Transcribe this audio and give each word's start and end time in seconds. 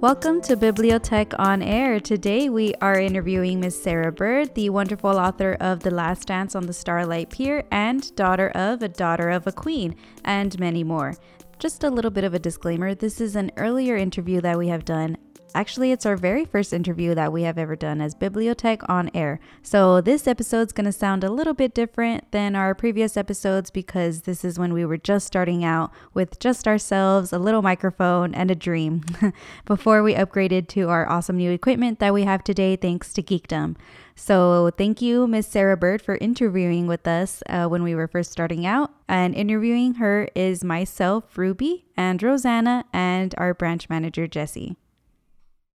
Welcome 0.00 0.40
to 0.42 0.56
Bibliotech 0.56 1.34
on 1.38 1.60
Air. 1.60 2.00
Today 2.00 2.48
we 2.48 2.72
are 2.80 2.98
interviewing 2.98 3.60
Miss 3.60 3.82
Sarah 3.82 4.10
Bird, 4.10 4.54
the 4.54 4.70
wonderful 4.70 5.18
author 5.18 5.58
of 5.60 5.80
The 5.80 5.90
Last 5.90 6.28
Dance 6.28 6.54
on 6.54 6.64
the 6.64 6.72
Starlight 6.72 7.28
Pier 7.28 7.64
and 7.70 8.16
daughter 8.16 8.48
of 8.54 8.82
a 8.82 8.88
daughter 8.88 9.28
of 9.28 9.46
a 9.46 9.52
queen, 9.52 9.94
and 10.24 10.58
many 10.58 10.82
more. 10.82 11.16
Just 11.58 11.84
a 11.84 11.90
little 11.90 12.10
bit 12.10 12.24
of 12.24 12.32
a 12.32 12.38
disclaimer 12.38 12.94
this 12.94 13.20
is 13.20 13.36
an 13.36 13.52
earlier 13.58 13.94
interview 13.94 14.40
that 14.40 14.56
we 14.56 14.68
have 14.68 14.86
done 14.86 15.18
Actually, 15.54 15.90
it's 15.90 16.06
our 16.06 16.16
very 16.16 16.44
first 16.44 16.72
interview 16.72 17.14
that 17.14 17.32
we 17.32 17.42
have 17.42 17.58
ever 17.58 17.74
done 17.74 18.00
as 18.00 18.14
Bibliotech 18.14 18.88
on 18.88 19.10
Air. 19.14 19.40
So, 19.62 20.00
this 20.00 20.26
episode's 20.26 20.72
going 20.72 20.84
to 20.84 20.92
sound 20.92 21.24
a 21.24 21.30
little 21.30 21.54
bit 21.54 21.74
different 21.74 22.30
than 22.30 22.54
our 22.54 22.74
previous 22.74 23.16
episodes 23.16 23.70
because 23.70 24.22
this 24.22 24.44
is 24.44 24.58
when 24.58 24.72
we 24.72 24.84
were 24.84 24.96
just 24.96 25.26
starting 25.26 25.64
out 25.64 25.90
with 26.14 26.38
just 26.38 26.68
ourselves, 26.68 27.32
a 27.32 27.38
little 27.38 27.62
microphone, 27.62 28.34
and 28.34 28.50
a 28.50 28.54
dream 28.54 29.02
before 29.64 30.02
we 30.02 30.14
upgraded 30.14 30.68
to 30.68 30.88
our 30.88 31.08
awesome 31.08 31.36
new 31.36 31.50
equipment 31.50 31.98
that 31.98 32.14
we 32.14 32.24
have 32.24 32.44
today 32.44 32.76
thanks 32.76 33.12
to 33.12 33.22
Geekdom. 33.22 33.76
So, 34.14 34.70
thank 34.76 35.00
you, 35.02 35.26
Miss 35.26 35.46
Sarah 35.46 35.76
Bird, 35.76 36.02
for 36.02 36.16
interviewing 36.16 36.86
with 36.86 37.08
us 37.08 37.42
uh, 37.48 37.66
when 37.66 37.82
we 37.82 37.94
were 37.94 38.06
first 38.06 38.30
starting 38.30 38.66
out. 38.66 38.92
And 39.08 39.34
interviewing 39.34 39.94
her 39.94 40.28
is 40.34 40.62
myself, 40.62 41.36
Ruby, 41.36 41.86
and 41.96 42.22
Rosanna, 42.22 42.84
and 42.92 43.34
our 43.38 43.54
branch 43.54 43.88
manager, 43.88 44.26
Jesse. 44.26 44.76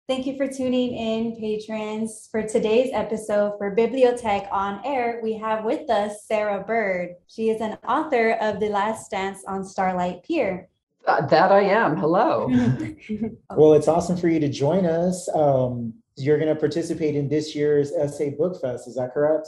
Thank 0.08 0.28
you 0.28 0.38
for 0.38 0.48
tuning 0.48 0.94
in, 0.94 1.36
patrons. 1.36 2.30
For 2.32 2.44
today's 2.44 2.92
episode 2.94 3.58
for 3.58 3.76
Bibliotech 3.76 4.48
on 4.52 4.80
Air, 4.86 5.20
we 5.24 5.34
have 5.34 5.66
with 5.66 5.90
us 5.90 6.28
Sarah 6.28 6.64
Bird. 6.64 7.16
She 7.26 7.50
is 7.50 7.60
an 7.60 7.80
author 7.88 8.34
of 8.34 8.60
The 8.60 8.70
Last 8.70 9.10
Dance 9.10 9.44
on 9.48 9.66
Starlight 9.66 10.22
Pier. 10.22 10.70
Uh, 11.08 11.26
that 11.26 11.52
I 11.52 11.62
am. 11.62 11.98
Hello. 11.98 12.48
well, 13.56 13.74
it's 13.74 13.88
awesome 13.88 14.16
for 14.16 14.30
you 14.30 14.40
to 14.42 14.48
join 14.48 14.86
us. 14.86 15.28
Um, 15.34 15.96
you're 16.18 16.38
going 16.38 16.54
to 16.54 16.60
participate 16.60 17.16
in 17.16 17.28
this 17.28 17.56
year's 17.56 17.90
SA 17.90 18.30
Book 18.38 18.62
Fest. 18.62 18.88
Is 18.88 18.94
that 18.98 19.12
correct? 19.12 19.48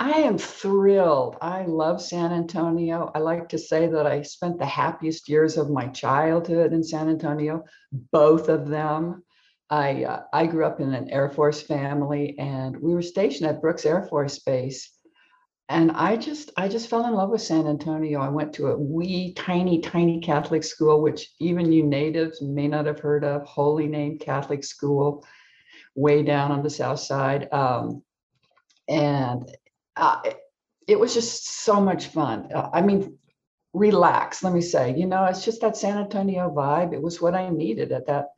I 0.00 0.10
am 0.10 0.38
thrilled. 0.38 1.36
I 1.40 1.66
love 1.66 2.02
San 2.02 2.32
Antonio. 2.32 3.12
I 3.14 3.20
like 3.20 3.48
to 3.50 3.58
say 3.58 3.86
that 3.86 4.08
I 4.08 4.22
spent 4.22 4.58
the 4.58 4.66
happiest 4.66 5.28
years 5.28 5.56
of 5.56 5.70
my 5.70 5.86
childhood 5.86 6.72
in 6.72 6.82
San 6.82 7.08
Antonio, 7.08 7.62
both 8.10 8.48
of 8.48 8.66
them. 8.66 9.22
I 9.70 10.04
uh, 10.04 10.22
I 10.32 10.46
grew 10.46 10.64
up 10.64 10.80
in 10.80 10.94
an 10.94 11.10
Air 11.10 11.28
Force 11.28 11.60
family, 11.60 12.38
and 12.38 12.76
we 12.76 12.94
were 12.94 13.02
stationed 13.02 13.50
at 13.50 13.60
Brooks 13.60 13.84
Air 13.84 14.02
Force 14.02 14.38
Base. 14.38 14.92
And 15.68 15.90
I 15.92 16.16
just 16.16 16.50
I 16.56 16.68
just 16.68 16.88
fell 16.88 17.06
in 17.06 17.12
love 17.12 17.28
with 17.28 17.42
San 17.42 17.66
Antonio. 17.66 18.20
I 18.20 18.30
went 18.30 18.54
to 18.54 18.68
a 18.68 18.78
wee 18.78 19.34
tiny 19.34 19.80
tiny 19.80 20.20
Catholic 20.20 20.64
school, 20.64 21.02
which 21.02 21.30
even 21.40 21.70
you 21.70 21.84
natives 21.84 22.40
may 22.40 22.68
not 22.68 22.86
have 22.86 23.00
heard 23.00 23.24
of. 23.24 23.42
Holy 23.44 23.86
Name 23.86 24.18
Catholic 24.18 24.64
School, 24.64 25.26
way 25.94 26.22
down 26.22 26.50
on 26.50 26.62
the 26.62 26.70
south 26.70 27.00
side, 27.00 27.52
um, 27.52 28.02
and 28.88 29.54
uh, 29.96 30.22
it, 30.86 30.98
was 30.98 31.12
just 31.12 31.64
so 31.64 31.78
much 31.78 32.06
fun. 32.06 32.50
Uh, 32.54 32.70
I 32.72 32.80
mean, 32.80 33.18
relax. 33.74 34.42
Let 34.42 34.54
me 34.54 34.62
say, 34.62 34.96
you 34.96 35.04
know, 35.04 35.24
it's 35.24 35.44
just 35.44 35.60
that 35.60 35.76
San 35.76 35.98
Antonio 35.98 36.48
vibe. 36.48 36.94
It 36.94 37.02
was 37.02 37.20
what 37.20 37.34
I 37.34 37.50
needed 37.50 37.92
at 37.92 38.06
that 38.06 38.28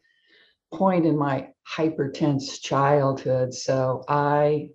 point 0.72 1.06
in 1.06 1.16
my 1.16 1.48
hypertense 1.68 2.60
childhood. 2.60 3.54
So 3.54 4.04
I 4.08 4.70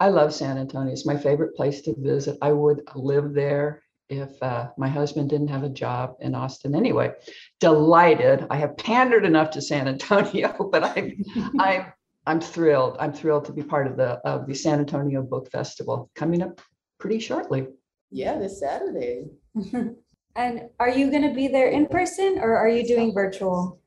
I 0.00 0.08
love 0.08 0.32
San 0.32 0.58
Antonio. 0.58 0.92
It's 0.92 1.06
my 1.06 1.16
favorite 1.16 1.56
place 1.56 1.80
to 1.82 1.94
visit. 1.98 2.38
I 2.40 2.52
would 2.52 2.82
live 2.94 3.34
there 3.34 3.82
if 4.08 4.40
uh, 4.42 4.68
my 4.78 4.88
husband 4.88 5.28
didn't 5.28 5.48
have 5.48 5.64
a 5.64 5.68
job 5.68 6.14
in 6.20 6.34
Austin. 6.34 6.74
Anyway, 6.74 7.12
delighted. 7.60 8.46
I 8.48 8.56
have 8.56 8.76
pandered 8.76 9.24
enough 9.24 9.50
to 9.50 9.62
San 9.62 9.88
Antonio, 9.88 10.68
but 10.72 10.84
I'm 10.84 11.24
I'm 11.58 11.92
I'm 12.26 12.40
thrilled. 12.40 12.96
I'm 13.00 13.12
thrilled 13.12 13.46
to 13.46 13.52
be 13.52 13.62
part 13.62 13.86
of 13.86 13.96
the 13.96 14.20
of 14.24 14.46
the 14.46 14.54
San 14.54 14.78
Antonio 14.78 15.22
Book 15.22 15.50
Festival 15.50 16.10
coming 16.14 16.42
up 16.42 16.60
pretty 17.00 17.18
shortly. 17.18 17.66
Yeah, 18.10 18.38
this 18.38 18.60
Saturday. 18.60 19.26
and 20.36 20.62
are 20.78 20.88
you 20.88 21.10
going 21.10 21.28
to 21.28 21.34
be 21.34 21.48
there 21.48 21.68
in 21.68 21.86
person 21.86 22.38
or 22.40 22.56
are 22.56 22.68
you 22.68 22.86
doing 22.86 23.12
virtual? 23.12 23.80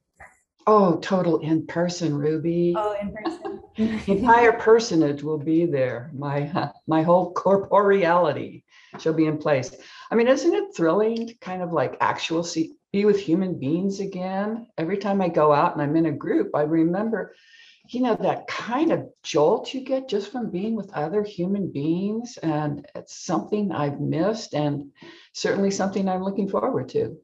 Oh, 0.68 0.98
total 1.00 1.40
in 1.40 1.66
person, 1.66 2.16
Ruby. 2.16 2.76
Oh, 2.78 2.96
in 3.00 3.14
person. 3.14 3.62
Entire 4.08 4.54
personage 4.54 5.24
will 5.24 5.38
be 5.38 5.66
there. 5.66 6.12
My 6.14 6.50
uh, 6.50 6.72
my 6.88 7.02
whole 7.02 7.34
corporeality 7.34 8.64
shall 9.00 9.14
be 9.14 9.26
in 9.26 9.38
place. 9.38 9.76
I 10.12 10.16
mean, 10.16 10.28
isn't 10.28 10.54
it 10.54 10.76
thrilling 10.76 11.28
to 11.28 11.34
kind 11.36 11.62
of 11.62 11.72
like 11.72 11.98
actual 12.02 12.44
see 12.44 12.74
be 12.92 13.06
with 13.06 13.20
human 13.20 13.60
beings 13.60 14.00
again? 14.00 14.68
Every 14.78 14.98
time 14.98 15.22
I 15.22 15.30
go 15.30 15.54
out 15.54 15.74
and 15.74 15.82
I'm 15.82 15.96
in 15.96 16.06
a 16.06 16.12
group, 16.12 16.52
I 16.54 16.64
remember, 16.64 17.34
you 17.88 18.02
know, 18.02 18.16
that 18.22 18.48
kind 18.48 18.92
of 18.92 19.08
jolt 19.24 19.74
you 19.74 19.82
get 19.82 20.10
just 20.10 20.32
from 20.32 20.52
being 20.52 20.76
with 20.76 20.94
other 20.94 21.24
human 21.24 21.72
beings, 21.72 22.38
and 22.38 22.86
it's 22.94 23.16
something 23.16 23.72
I've 23.72 24.02
missed, 24.02 24.54
and 24.54 24.92
certainly 25.34 25.72
something 25.72 26.08
I'm 26.08 26.24
looking 26.24 26.50
forward 26.50 26.90
to. 26.90 27.18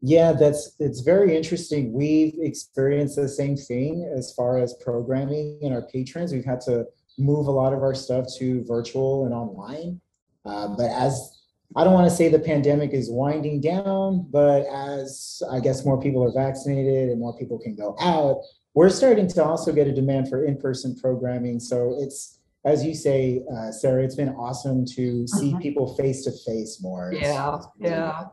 Yeah, 0.00 0.32
that's 0.32 0.76
it's 0.78 1.00
very 1.00 1.36
interesting. 1.36 1.92
We've 1.92 2.34
experienced 2.38 3.16
the 3.16 3.28
same 3.28 3.56
thing 3.56 4.10
as 4.16 4.32
far 4.32 4.58
as 4.58 4.74
programming 4.74 5.58
and 5.62 5.74
our 5.74 5.82
patrons. 5.82 6.32
We've 6.32 6.44
had 6.44 6.60
to 6.62 6.86
move 7.18 7.48
a 7.48 7.50
lot 7.50 7.72
of 7.72 7.82
our 7.82 7.94
stuff 7.94 8.26
to 8.38 8.64
virtual 8.64 9.24
and 9.24 9.34
online. 9.34 10.00
Uh, 10.44 10.68
but 10.68 10.90
as 10.90 11.36
I 11.74 11.82
don't 11.82 11.94
want 11.94 12.08
to 12.08 12.14
say 12.14 12.28
the 12.28 12.38
pandemic 12.38 12.92
is 12.92 13.10
winding 13.10 13.60
down, 13.60 14.26
but 14.30 14.66
as 14.66 15.42
I 15.50 15.58
guess 15.58 15.84
more 15.84 16.00
people 16.00 16.22
are 16.22 16.32
vaccinated 16.32 17.08
and 17.08 17.18
more 17.18 17.36
people 17.36 17.58
can 17.58 17.74
go 17.74 17.96
out, 18.00 18.42
we're 18.74 18.90
starting 18.90 19.26
to 19.28 19.44
also 19.44 19.72
get 19.72 19.88
a 19.88 19.92
demand 19.92 20.28
for 20.28 20.44
in-person 20.44 20.96
programming. 20.96 21.58
So 21.58 21.96
it's 21.98 22.38
as 22.64 22.84
you 22.84 22.94
say, 22.94 23.42
uh, 23.52 23.72
Sarah, 23.72 24.04
it's 24.04 24.14
been 24.14 24.30
awesome 24.30 24.84
to 24.84 25.26
see 25.26 25.50
uh-huh. 25.50 25.58
people 25.58 25.96
face 25.96 26.24
to 26.24 26.32
face 26.46 26.80
more. 26.82 27.12
Yeah, 27.12 27.58
yeah 27.78 28.24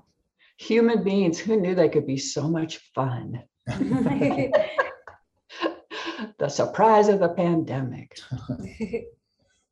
human 0.57 1.03
beings 1.03 1.39
who 1.39 1.59
knew 1.59 1.75
they 1.75 1.89
could 1.89 2.07
be 2.07 2.17
so 2.17 2.47
much 2.49 2.77
fun? 2.93 3.43
The 6.37 6.49
surprise 6.49 7.07
of 7.07 7.19
the 7.19 7.29
pandemic. 7.29 8.17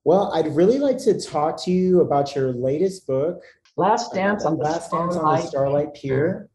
Well 0.05 0.33
i'd 0.33 0.53
really 0.53 0.79
like 0.79 0.97
to 1.03 1.17
talk 1.17 1.55
to 1.63 1.71
you 1.71 2.01
about 2.01 2.35
your 2.35 2.51
latest 2.51 3.07
book 3.07 3.41
last 3.77 4.13
dance 4.13 4.43
on 4.43 4.57
the 4.57 4.63
last 4.65 4.91
dance 4.91 5.15
on 5.15 5.23
the 5.23 5.41
starlight 5.47 5.93
pier. 5.93 6.49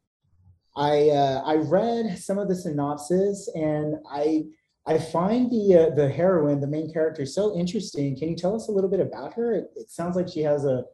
I 0.76 1.08
uh, 1.08 1.42
i 1.46 1.54
read 1.54 2.18
some 2.18 2.38
of 2.38 2.48
the 2.48 2.54
synopsis 2.54 3.48
and 3.54 3.96
i 4.12 4.44
i 4.86 4.98
find 4.98 5.50
the 5.50 5.76
uh, 5.78 5.94
the 5.94 6.08
heroine 6.10 6.60
the 6.60 6.66
main 6.66 6.92
character 6.92 7.24
so 7.24 7.56
interesting. 7.56 8.16
Can 8.18 8.28
you 8.28 8.36
tell 8.36 8.54
us 8.54 8.68
a 8.68 8.72
little 8.72 8.90
bit 8.90 9.00
about 9.00 9.32
her? 9.34 9.54
It, 9.54 9.70
it 9.76 9.88
sounds 9.88 10.14
like 10.14 10.28
she 10.28 10.40
has 10.40 10.66
a 10.66 10.84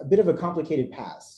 a 0.00 0.04
bit 0.04 0.20
of 0.20 0.28
a 0.28 0.34
complicated 0.34 0.92
past 0.92 1.37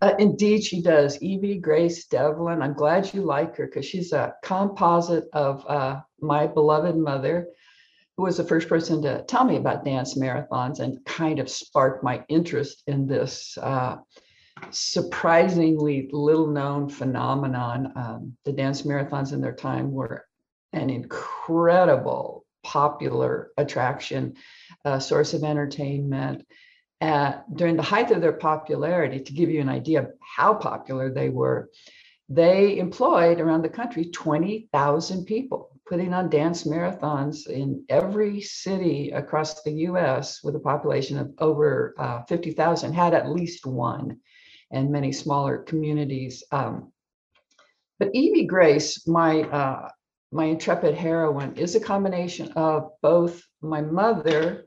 uh, 0.00 0.14
indeed, 0.18 0.62
she 0.64 0.82
does. 0.82 1.20
Evie 1.22 1.58
Grace 1.58 2.06
Devlin. 2.06 2.62
I'm 2.62 2.74
glad 2.74 3.12
you 3.12 3.22
like 3.22 3.56
her 3.56 3.66
because 3.66 3.86
she's 3.86 4.12
a 4.12 4.34
composite 4.42 5.24
of 5.32 5.64
uh, 5.66 6.00
my 6.20 6.46
beloved 6.46 6.96
mother, 6.96 7.48
who 8.16 8.24
was 8.24 8.36
the 8.36 8.44
first 8.44 8.68
person 8.68 9.02
to 9.02 9.24
tell 9.24 9.44
me 9.44 9.56
about 9.56 9.84
dance 9.84 10.16
marathons 10.16 10.80
and 10.80 11.04
kind 11.04 11.38
of 11.38 11.48
sparked 11.48 12.02
my 12.04 12.24
interest 12.28 12.82
in 12.86 13.06
this 13.06 13.58
uh, 13.58 13.96
surprisingly 14.70 16.08
little 16.12 16.46
known 16.46 16.88
phenomenon. 16.88 17.92
Um, 17.96 18.36
the 18.44 18.52
dance 18.52 18.82
marathons 18.82 19.32
in 19.32 19.40
their 19.40 19.54
time 19.54 19.92
were 19.92 20.24
an 20.72 20.90
incredible 20.90 22.44
popular 22.62 23.50
attraction, 23.56 24.34
a 24.84 25.00
source 25.00 25.34
of 25.34 25.44
entertainment 25.44 26.46
during 27.00 27.76
the 27.76 27.82
height 27.82 28.10
of 28.10 28.20
their 28.20 28.32
popularity, 28.32 29.20
to 29.20 29.32
give 29.32 29.50
you 29.50 29.60
an 29.60 29.68
idea 29.68 30.00
of 30.00 30.12
how 30.20 30.54
popular 30.54 31.12
they 31.12 31.28
were, 31.28 31.70
they 32.28 32.78
employed 32.78 33.40
around 33.40 33.62
the 33.62 33.68
country 33.68 34.06
20,000 34.06 35.24
people 35.26 35.74
putting 35.86 36.14
on 36.14 36.30
dance 36.30 36.64
marathons 36.64 37.46
in 37.46 37.84
every 37.88 38.40
city 38.40 39.10
across 39.10 39.62
the 39.62 39.72
US 39.88 40.42
with 40.42 40.56
a 40.56 40.60
population 40.60 41.18
of 41.18 41.32
over 41.38 41.94
uh, 41.98 42.22
50,000 42.22 42.92
had 42.92 43.14
at 43.14 43.30
least 43.30 43.66
one 43.66 44.18
and 44.70 44.90
many 44.90 45.12
smaller 45.12 45.58
communities. 45.58 46.42
Um, 46.50 46.92
but 47.98 48.08
Evie 48.14 48.46
Grace, 48.46 49.06
my 49.06 49.42
uh, 49.42 49.88
my 50.32 50.46
intrepid 50.46 50.96
heroine, 50.96 51.54
is 51.56 51.76
a 51.76 51.80
combination 51.80 52.50
of 52.56 52.90
both 53.02 53.40
my 53.60 53.80
mother, 53.82 54.66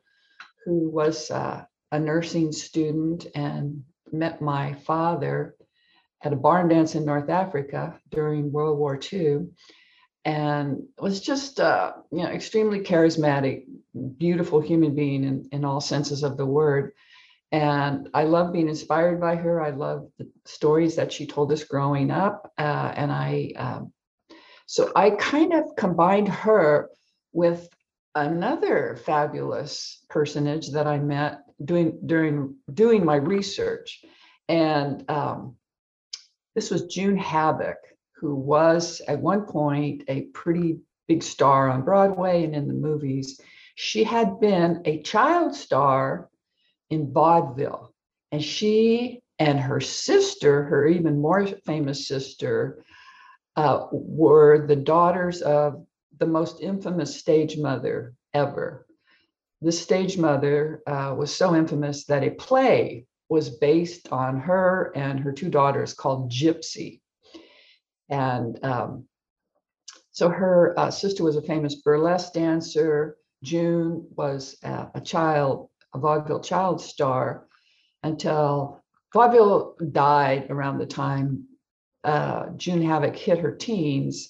who 0.65 0.89
was 0.89 1.29
uh, 1.29 1.65
a 1.91 1.99
nursing 1.99 2.51
student 2.51 3.27
and 3.35 3.83
met 4.11 4.41
my 4.41 4.73
father 4.73 5.55
at 6.23 6.33
a 6.33 6.37
barn 6.37 6.67
dance 6.67 6.95
in 6.95 7.05
North 7.05 7.29
Africa 7.29 7.99
during 8.09 8.51
World 8.51 8.77
War 8.77 8.99
II 9.11 9.47
and 10.25 10.83
was 10.99 11.21
just 11.21 11.59
uh, 11.59 11.93
you 12.11 12.23
know 12.23 12.29
extremely 12.29 12.81
charismatic 12.81 13.63
beautiful 14.17 14.59
human 14.59 14.93
being 14.93 15.23
in, 15.23 15.47
in 15.51 15.65
all 15.65 15.81
senses 15.81 16.23
of 16.23 16.37
the 16.37 16.45
word. 16.45 16.91
And 17.49 18.09
i 18.13 18.23
love 18.23 18.51
being 18.51 18.67
inspired 18.67 19.21
by 19.21 19.37
her. 19.37 19.61
I 19.61 19.69
love 19.69 20.09
the 20.17 20.29
stories 20.45 20.97
that 20.97 21.13
she 21.13 21.27
told 21.27 21.51
us 21.53 21.63
growing 21.63 22.11
up 22.11 22.51
uh, 22.57 22.91
and 22.95 23.09
i 23.09 23.53
um, 23.55 23.93
So 24.65 24.91
I 24.93 25.11
kind 25.11 25.53
of 25.53 25.75
combined 25.77 26.27
her 26.27 26.89
with 27.31 27.69
another 28.13 28.99
fabulous 29.05 30.03
personage 30.09 30.71
that 30.71 30.87
I 30.87 30.97
met 30.99 31.46
doing 31.63 31.99
during 32.05 32.55
doing 32.73 33.05
my 33.05 33.15
research, 33.15 34.03
and 34.47 35.09
um, 35.09 35.55
this 36.55 36.71
was 36.71 36.85
June 36.85 37.17
Havoc, 37.17 37.77
who 38.15 38.35
was 38.35 39.01
at 39.07 39.19
one 39.19 39.45
point 39.45 40.03
a 40.07 40.21
pretty 40.33 40.79
big 41.07 41.23
star 41.23 41.69
on 41.69 41.83
Broadway 41.83 42.43
and 42.43 42.55
in 42.55 42.67
the 42.67 42.73
movies. 42.73 43.39
She 43.75 44.03
had 44.03 44.39
been 44.39 44.81
a 44.85 45.01
child 45.03 45.53
star 45.55 46.29
in 46.89 47.13
vaudeville, 47.13 47.93
and 48.31 48.43
she 48.43 49.21
and 49.39 49.59
her 49.59 49.79
sister, 49.79 50.63
her 50.63 50.87
even 50.87 51.21
more 51.21 51.45
famous 51.45 52.07
sister, 52.07 52.83
uh, 53.55 53.87
were 53.91 54.65
the 54.65 54.75
daughters 54.75 55.41
of 55.41 55.85
the 56.17 56.25
most 56.25 56.61
infamous 56.61 57.19
stage 57.19 57.57
mother 57.57 58.15
ever. 58.33 58.86
This 59.61 59.81
stage 59.81 60.17
mother 60.17 60.83
uh, 60.85 61.15
was 61.17 61.35
so 61.35 61.55
infamous 61.55 62.05
that 62.05 62.23
a 62.23 62.31
play 62.31 63.05
was 63.29 63.49
based 63.49 64.11
on 64.11 64.39
her 64.39 64.91
and 64.95 65.19
her 65.19 65.31
two 65.31 65.49
daughters 65.49 65.93
called 65.93 66.31
Gypsy. 66.31 67.01
And 68.09 68.63
um, 68.63 69.05
so 70.11 70.29
her 70.29 70.73
uh, 70.79 70.91
sister 70.91 71.23
was 71.23 71.35
a 71.35 71.41
famous 71.41 71.75
burlesque 71.75 72.33
dancer. 72.33 73.17
June 73.43 74.07
was 74.15 74.57
a 74.63 75.01
child, 75.03 75.69
a 75.93 75.99
vaudeville 75.99 76.39
child 76.39 76.81
star 76.81 77.47
until 78.03 78.81
vaudeville 79.13 79.75
died 79.91 80.49
around 80.49 80.77
the 80.77 80.85
time 80.85 81.47
uh, 82.03 82.47
June 82.55 82.81
Havoc 82.81 83.15
hit 83.15 83.39
her 83.39 83.51
teens. 83.51 84.29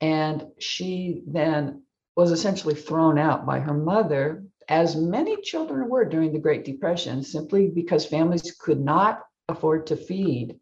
And 0.00 0.46
she 0.58 1.22
then 1.26 1.82
was 2.16 2.32
essentially 2.32 2.74
thrown 2.74 3.18
out 3.18 3.46
by 3.46 3.60
her 3.60 3.74
mother, 3.74 4.44
as 4.68 4.96
many 4.96 5.40
children 5.42 5.88
were 5.88 6.04
during 6.04 6.32
the 6.32 6.38
Great 6.38 6.64
Depression, 6.64 7.22
simply 7.22 7.68
because 7.68 8.06
families 8.06 8.56
could 8.58 8.80
not 8.80 9.22
afford 9.48 9.86
to 9.88 9.96
feed 9.96 10.58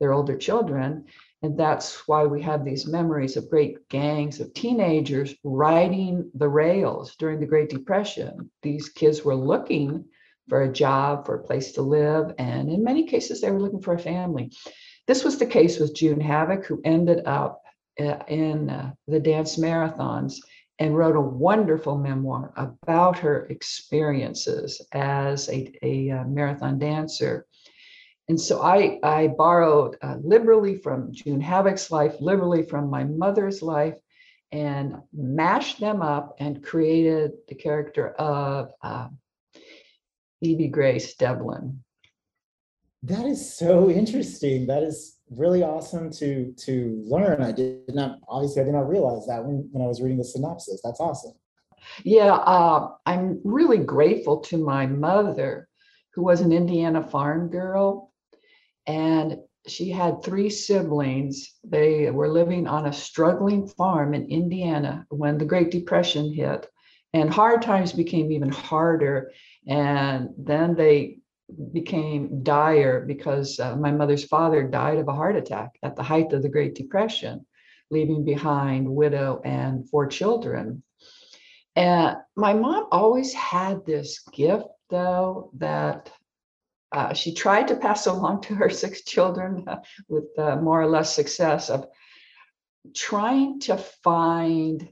their 0.00 0.12
older 0.12 0.36
children. 0.36 1.04
And 1.42 1.58
that's 1.58 2.08
why 2.08 2.24
we 2.24 2.42
have 2.42 2.64
these 2.64 2.86
memories 2.86 3.36
of 3.36 3.50
great 3.50 3.88
gangs 3.88 4.40
of 4.40 4.54
teenagers 4.54 5.34
riding 5.44 6.30
the 6.34 6.48
rails 6.48 7.14
during 7.16 7.40
the 7.40 7.46
Great 7.46 7.68
Depression. 7.68 8.50
These 8.62 8.88
kids 8.88 9.24
were 9.24 9.36
looking 9.36 10.06
for 10.48 10.62
a 10.62 10.72
job, 10.72 11.26
for 11.26 11.36
a 11.36 11.42
place 11.42 11.72
to 11.72 11.82
live, 11.82 12.34
and 12.38 12.70
in 12.70 12.84
many 12.84 13.04
cases, 13.04 13.40
they 13.40 13.50
were 13.50 13.60
looking 13.60 13.82
for 13.82 13.94
a 13.94 13.98
family. 13.98 14.52
This 15.06 15.24
was 15.24 15.38
the 15.38 15.46
case 15.46 15.78
with 15.78 15.94
June 15.94 16.20
Havoc, 16.20 16.66
who 16.66 16.80
ended 16.84 17.26
up 17.26 17.62
uh, 18.00 18.18
in 18.28 18.70
uh, 18.70 18.92
the 19.06 19.20
dance 19.20 19.56
marathons 19.56 20.36
and 20.78 20.96
wrote 20.96 21.16
a 21.16 21.20
wonderful 21.20 21.96
memoir 21.96 22.52
about 22.56 23.18
her 23.18 23.46
experiences 23.46 24.80
as 24.92 25.48
a, 25.48 25.72
a, 25.82 26.10
uh, 26.10 26.24
marathon 26.24 26.78
dancer. 26.78 27.46
And 28.28 28.40
so 28.40 28.60
I, 28.60 28.98
I 29.02 29.28
borrowed 29.28 29.96
uh, 30.02 30.16
liberally 30.22 30.76
from 30.76 31.12
June 31.12 31.40
Havoc's 31.40 31.90
life, 31.90 32.20
liberally 32.20 32.62
from 32.62 32.90
my 32.90 33.04
mother's 33.04 33.62
life, 33.62 33.94
and 34.52 34.96
mashed 35.12 35.80
them 35.80 36.02
up 36.02 36.36
and 36.38 36.62
created 36.62 37.32
the 37.48 37.54
character 37.54 38.10
of 38.10 38.70
uh, 38.82 39.08
Evie 40.40 40.68
Grace 40.68 41.14
Devlin. 41.14 41.82
That 43.02 43.26
is 43.26 43.54
so 43.54 43.88
interesting. 43.88 44.66
That 44.66 44.82
is 44.82 45.15
really 45.30 45.62
awesome 45.62 46.10
to 46.10 46.52
to 46.52 47.02
learn. 47.06 47.42
I 47.42 47.52
did 47.52 47.94
not 47.94 48.18
obviously 48.28 48.62
I 48.62 48.64
did 48.64 48.74
not 48.74 48.88
realize 48.88 49.26
that 49.26 49.44
when, 49.44 49.68
when 49.72 49.82
I 49.82 49.86
was 49.86 50.00
reading 50.00 50.18
the 50.18 50.24
synopsis. 50.24 50.80
That's 50.84 51.00
awesome. 51.00 51.32
Yeah, 52.04 52.32
uh, 52.34 52.90
I'm 53.04 53.40
really 53.44 53.78
grateful 53.78 54.38
to 54.40 54.56
my 54.56 54.86
mother, 54.86 55.68
who 56.14 56.22
was 56.22 56.40
an 56.40 56.52
Indiana 56.52 57.02
farm 57.02 57.48
girl, 57.48 58.12
and 58.86 59.38
she 59.68 59.90
had 59.90 60.22
three 60.22 60.50
siblings. 60.50 61.54
They 61.64 62.10
were 62.10 62.28
living 62.28 62.66
on 62.66 62.86
a 62.86 62.92
struggling 62.92 63.66
farm 63.66 64.14
in 64.14 64.30
Indiana 64.30 65.06
when 65.10 65.38
the 65.38 65.44
Great 65.44 65.70
Depression 65.70 66.32
hit, 66.32 66.68
and 67.12 67.30
hard 67.30 67.62
times 67.62 67.92
became 67.92 68.30
even 68.32 68.50
harder. 68.50 69.32
And 69.66 70.30
then 70.38 70.74
they 70.76 71.18
became 71.72 72.42
dire 72.42 73.00
because 73.00 73.60
uh, 73.60 73.76
my 73.76 73.92
mother's 73.92 74.24
father 74.24 74.62
died 74.64 74.98
of 74.98 75.08
a 75.08 75.14
heart 75.14 75.36
attack 75.36 75.78
at 75.82 75.96
the 75.96 76.02
height 76.02 76.32
of 76.32 76.42
the 76.42 76.48
Great 76.48 76.74
Depression, 76.74 77.46
leaving 77.90 78.24
behind 78.24 78.88
widow 78.88 79.40
and 79.44 79.88
four 79.88 80.06
children. 80.06 80.82
And 81.76 82.16
my 82.36 82.54
mom 82.54 82.86
always 82.90 83.32
had 83.32 83.84
this 83.84 84.20
gift, 84.32 84.66
though, 84.90 85.50
that 85.58 86.10
uh, 86.92 87.12
she 87.12 87.34
tried 87.34 87.68
to 87.68 87.76
pass 87.76 88.06
along 88.06 88.42
to 88.42 88.54
her 88.54 88.70
six 88.82 89.02
children 89.02 89.64
uh, 89.66 89.76
with 90.08 90.24
more 90.36 90.80
or 90.80 90.88
less 90.88 91.14
success 91.14 91.70
of 91.70 91.86
trying 92.94 93.60
to 93.60 93.76
find 93.76 94.88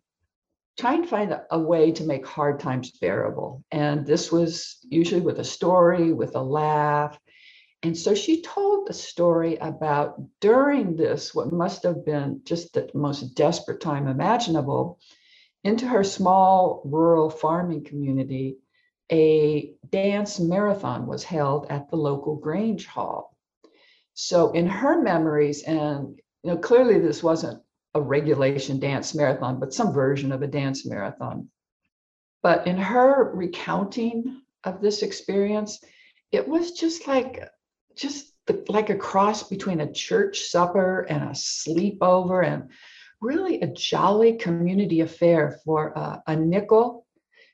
trying 0.78 1.02
to 1.02 1.08
find 1.08 1.32
a, 1.32 1.44
a 1.50 1.58
way 1.58 1.92
to 1.92 2.04
make 2.04 2.26
hard 2.26 2.60
times 2.60 2.90
bearable. 3.00 3.64
And 3.70 4.06
this 4.06 4.32
was 4.32 4.78
usually 4.82 5.20
with 5.20 5.38
a 5.38 5.44
story, 5.44 6.12
with 6.12 6.34
a 6.34 6.42
laugh. 6.42 7.18
And 7.82 7.96
so 7.96 8.14
she 8.14 8.42
told 8.42 8.86
the 8.86 8.94
story 8.94 9.56
about 9.56 10.20
during 10.40 10.96
this, 10.96 11.34
what 11.34 11.52
must 11.52 11.82
have 11.82 12.04
been 12.04 12.40
just 12.44 12.72
the 12.72 12.90
most 12.94 13.34
desperate 13.34 13.80
time 13.80 14.08
imaginable, 14.08 14.98
into 15.64 15.86
her 15.86 16.04
small 16.04 16.82
rural 16.84 17.30
farming 17.30 17.84
community, 17.84 18.58
a 19.10 19.74
dance 19.90 20.40
marathon 20.40 21.06
was 21.06 21.24
held 21.24 21.66
at 21.70 21.90
the 21.90 21.96
local 21.96 22.36
Grange 22.36 22.86
Hall. 22.86 23.36
So 24.14 24.52
in 24.52 24.66
her 24.66 25.02
memories, 25.02 25.62
and 25.62 26.18
you 26.42 26.50
know, 26.50 26.56
clearly 26.56 26.98
this 26.98 27.22
wasn't 27.22 27.63
a 27.94 28.00
regulation 28.00 28.80
dance 28.80 29.14
marathon, 29.14 29.60
but 29.60 29.72
some 29.72 29.92
version 29.92 30.32
of 30.32 30.42
a 30.42 30.46
dance 30.46 30.84
marathon. 30.84 31.48
But 32.42 32.66
in 32.66 32.76
her 32.76 33.32
recounting 33.34 34.42
of 34.64 34.80
this 34.80 35.02
experience, 35.02 35.82
it 36.32 36.46
was 36.46 36.72
just 36.72 37.06
like 37.06 37.48
just 37.96 38.32
the, 38.46 38.64
like 38.68 38.90
a 38.90 38.96
cross 38.96 39.44
between 39.48 39.80
a 39.80 39.92
church 39.92 40.40
supper 40.40 41.02
and 41.08 41.22
a 41.22 41.28
sleepover 41.28 42.44
and 42.44 42.70
really 43.20 43.60
a 43.60 43.68
jolly 43.68 44.34
community 44.34 45.00
affair 45.00 45.58
for 45.64 46.20
a 46.26 46.36
nickel. 46.36 47.06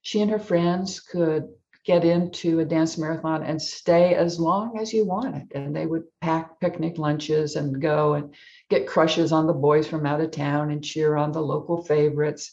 She 0.02 0.20
and 0.20 0.30
her 0.30 0.38
friends 0.38 1.00
could 1.00 1.48
get 1.84 2.04
into 2.04 2.60
a 2.60 2.64
dance 2.64 2.98
marathon 2.98 3.42
and 3.42 3.60
stay 3.60 4.14
as 4.14 4.38
long 4.38 4.78
as 4.78 4.92
you 4.92 5.04
wanted. 5.04 5.50
And 5.54 5.74
they 5.74 5.86
would 5.86 6.04
pack 6.20 6.60
picnic 6.60 6.98
lunches 6.98 7.56
and 7.56 7.80
go 7.80 8.14
and 8.14 8.34
get 8.68 8.86
crushes 8.86 9.32
on 9.32 9.46
the 9.46 9.52
boys 9.52 9.86
from 9.86 10.06
out 10.06 10.20
of 10.20 10.30
town 10.30 10.70
and 10.70 10.84
cheer 10.84 11.16
on 11.16 11.32
the 11.32 11.40
local 11.40 11.82
favorites. 11.82 12.52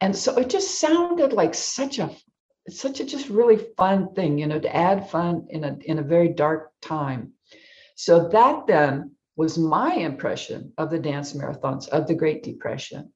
And 0.00 0.14
so 0.14 0.36
it 0.36 0.50
just 0.50 0.80
sounded 0.80 1.32
like 1.32 1.54
such 1.54 1.98
a 1.98 2.10
such 2.68 2.98
a 2.98 3.04
just 3.04 3.28
really 3.28 3.64
fun 3.76 4.12
thing, 4.14 4.38
you 4.38 4.46
know, 4.48 4.58
to 4.58 4.76
add 4.76 5.08
fun 5.08 5.46
in 5.50 5.62
a 5.62 5.78
in 5.84 5.98
a 5.98 6.02
very 6.02 6.28
dark 6.28 6.72
time. 6.82 7.32
So 7.94 8.28
that 8.28 8.66
then 8.66 9.12
was 9.36 9.56
my 9.58 9.94
impression 9.94 10.72
of 10.76 10.90
the 10.90 10.98
dance 10.98 11.34
marathons 11.34 11.88
of 11.88 12.06
the 12.06 12.14
Great 12.14 12.42
Depression. 12.42 13.12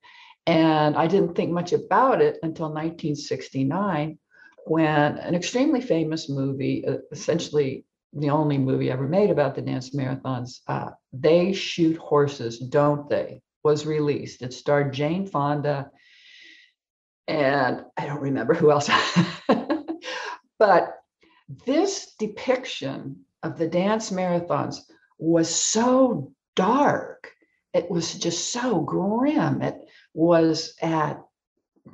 And 0.46 0.96
I 0.96 1.06
didn't 1.06 1.34
think 1.34 1.50
much 1.50 1.72
about 1.72 2.22
it 2.22 2.38
until 2.42 2.66
1969 2.66 4.18
when 4.70 5.18
an 5.18 5.34
extremely 5.34 5.80
famous 5.80 6.28
movie, 6.28 6.86
uh, 6.86 6.98
essentially 7.10 7.84
the 8.12 8.30
only 8.30 8.56
movie 8.56 8.88
ever 8.88 9.08
made 9.08 9.28
about 9.28 9.56
the 9.56 9.60
dance 9.60 9.90
marathons. 9.90 10.60
Uh, 10.68 10.90
they 11.12 11.52
shoot 11.52 11.96
horses, 11.96 12.60
don't 12.60 13.08
they? 13.08 13.42
Was 13.64 13.84
released. 13.84 14.42
It 14.42 14.54
starred 14.54 14.92
Jane 14.92 15.26
Fonda, 15.26 15.90
and 17.26 17.84
I 17.96 18.06
don't 18.06 18.20
remember 18.20 18.54
who 18.54 18.70
else. 18.70 18.88
but 20.60 20.94
this 21.66 22.14
depiction 22.20 23.24
of 23.42 23.58
the 23.58 23.66
dance 23.66 24.12
marathons 24.12 24.76
was 25.18 25.52
so 25.52 26.32
dark. 26.54 27.32
It 27.74 27.90
was 27.90 28.14
just 28.14 28.52
so 28.52 28.82
grim. 28.82 29.62
It 29.62 29.80
was 30.14 30.76
at 30.80 31.20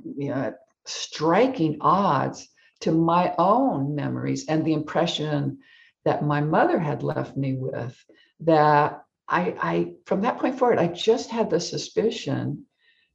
you 0.04 0.28
know, 0.28 0.52
striking 0.84 1.78
odds 1.80 2.50
to 2.80 2.92
my 2.92 3.34
own 3.38 3.94
memories 3.94 4.46
and 4.48 4.64
the 4.64 4.72
impression 4.72 5.58
that 6.04 6.24
my 6.24 6.40
mother 6.40 6.78
had 6.78 7.02
left 7.02 7.36
me 7.36 7.54
with 7.54 7.96
that 8.40 9.02
I, 9.28 9.56
I 9.60 9.92
from 10.04 10.20
that 10.22 10.38
point 10.38 10.58
forward 10.58 10.78
i 10.78 10.86
just 10.86 11.30
had 11.30 11.50
the 11.50 11.60
suspicion 11.60 12.66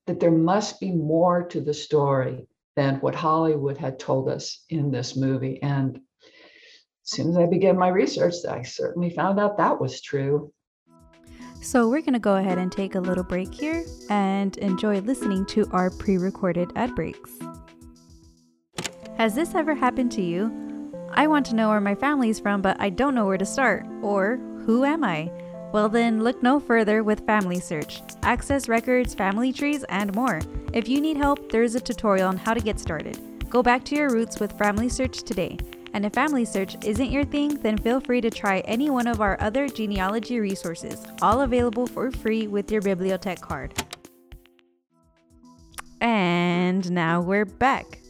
that 0.07 0.19
there 0.19 0.31
must 0.31 0.79
be 0.79 0.91
more 0.91 1.43
to 1.47 1.61
the 1.61 1.73
story 1.73 2.47
than 2.75 2.95
what 2.97 3.15
hollywood 3.15 3.77
had 3.77 3.99
told 3.99 4.29
us 4.29 4.65
in 4.69 4.91
this 4.91 5.15
movie 5.15 5.61
and 5.61 5.97
as 5.97 6.01
soon 7.03 7.29
as 7.29 7.37
i 7.37 7.45
began 7.45 7.77
my 7.77 7.87
research 7.89 8.33
i 8.49 8.61
certainly 8.61 9.09
found 9.09 9.39
out 9.39 9.57
that 9.57 9.79
was 9.79 10.01
true 10.01 10.51
So, 11.63 11.87
we're 11.87 12.01
going 12.01 12.13
to 12.13 12.19
go 12.19 12.37
ahead 12.37 12.57
and 12.57 12.71
take 12.71 12.95
a 12.95 12.99
little 12.99 13.23
break 13.23 13.53
here 13.53 13.85
and 14.09 14.57
enjoy 14.57 14.99
listening 15.01 15.45
to 15.53 15.69
our 15.71 15.91
pre 15.91 16.17
recorded 16.17 16.71
ad 16.75 16.95
breaks. 16.95 17.37
Has 19.21 19.35
this 19.35 19.53
ever 19.53 19.75
happened 19.75 20.11
to 20.13 20.21
you? 20.23 20.51
I 21.11 21.27
want 21.27 21.45
to 21.45 21.55
know 21.55 21.69
where 21.69 21.79
my 21.79 21.93
family's 21.93 22.39
from, 22.39 22.59
but 22.63 22.75
I 22.79 22.89
don't 22.89 23.13
know 23.13 23.27
where 23.27 23.37
to 23.37 23.45
start. 23.45 23.85
Or, 24.01 24.37
who 24.65 24.83
am 24.83 25.03
I? 25.03 25.31
Well, 25.71 25.89
then 25.89 26.23
look 26.23 26.41
no 26.41 26.59
further 26.59 27.03
with 27.03 27.27
Family 27.27 27.59
Search. 27.59 28.01
Access 28.23 28.67
records, 28.67 29.13
family 29.13 29.53
trees, 29.53 29.83
and 29.89 30.15
more. 30.15 30.41
If 30.73 30.89
you 30.89 30.99
need 30.99 31.17
help, 31.17 31.51
there's 31.51 31.75
a 31.75 31.79
tutorial 31.79 32.29
on 32.29 32.37
how 32.37 32.55
to 32.55 32.61
get 32.61 32.79
started. 32.79 33.47
Go 33.47 33.61
back 33.61 33.83
to 33.85 33.95
your 33.95 34.09
roots 34.09 34.39
with 34.39 34.57
Family 34.57 34.89
Search 34.89 35.21
today. 35.21 35.55
And 35.93 36.03
if 36.03 36.13
Family 36.13 36.43
Search 36.43 36.83
isn't 36.83 37.11
your 37.11 37.23
thing, 37.23 37.61
then 37.61 37.77
feel 37.77 37.99
free 37.99 38.21
to 38.21 38.31
try 38.31 38.61
any 38.61 38.89
one 38.89 39.05
of 39.05 39.21
our 39.21 39.39
other 39.39 39.67
genealogy 39.67 40.39
resources, 40.39 41.05
all 41.21 41.41
available 41.41 41.85
for 41.85 42.09
free 42.09 42.47
with 42.47 42.71
your 42.71 42.81
Bibliotech 42.81 43.39
card. 43.39 43.83
And 46.01 46.89
now 46.89 47.21
we're 47.21 47.45
back. 47.45 48.00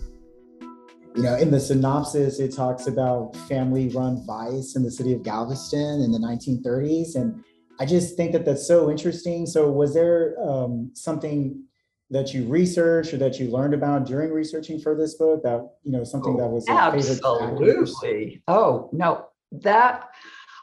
You 1.15 1.24
know, 1.24 1.36
in 1.36 1.51
the 1.51 1.60
synopsis, 1.60 2.39
it 2.39 2.56
talks 2.56 2.88
about 2.88 3.36
family 3.48 3.89
run 3.89 4.25
vice 4.25 4.75
in 4.77 4.84
the 4.84 4.91
city 4.91 5.13
of 5.13 5.24
Galveston 5.24 6.01
in 6.01 6.12
the 6.12 6.18
1930s. 6.18 7.15
And 7.15 7.44
I 7.80 7.86
just 7.86 8.15
think 8.15 8.32
that 8.32 8.46
that's 8.46 8.65
so 8.65 8.89
interesting. 8.89 9.46
So, 9.46 9.70
was 9.70 9.94
there 9.94 10.36
um, 10.41 10.91
something 10.94 11.65
that 12.12 12.34
you 12.34 12.48
researched 12.48 13.13
or 13.13 13.18
that 13.18 13.39
you 13.39 13.50
learned 13.50 13.74
about 13.74 14.06
during 14.06 14.32
researching 14.32 14.80
for 14.80 14.96
this 14.96 15.15
book 15.15 15.44
that 15.44 15.68
you 15.84 15.91
know 15.91 16.06
something 16.06 16.38
that 16.38 16.48
was? 16.48 16.65
Absolutely. 16.70 18.41
Oh, 18.48 18.89
no, 18.94 19.27
that 19.51 20.08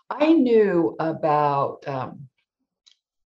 I 0.08 0.32
knew 0.32 0.96
about 0.98 1.86
um, 1.86 2.28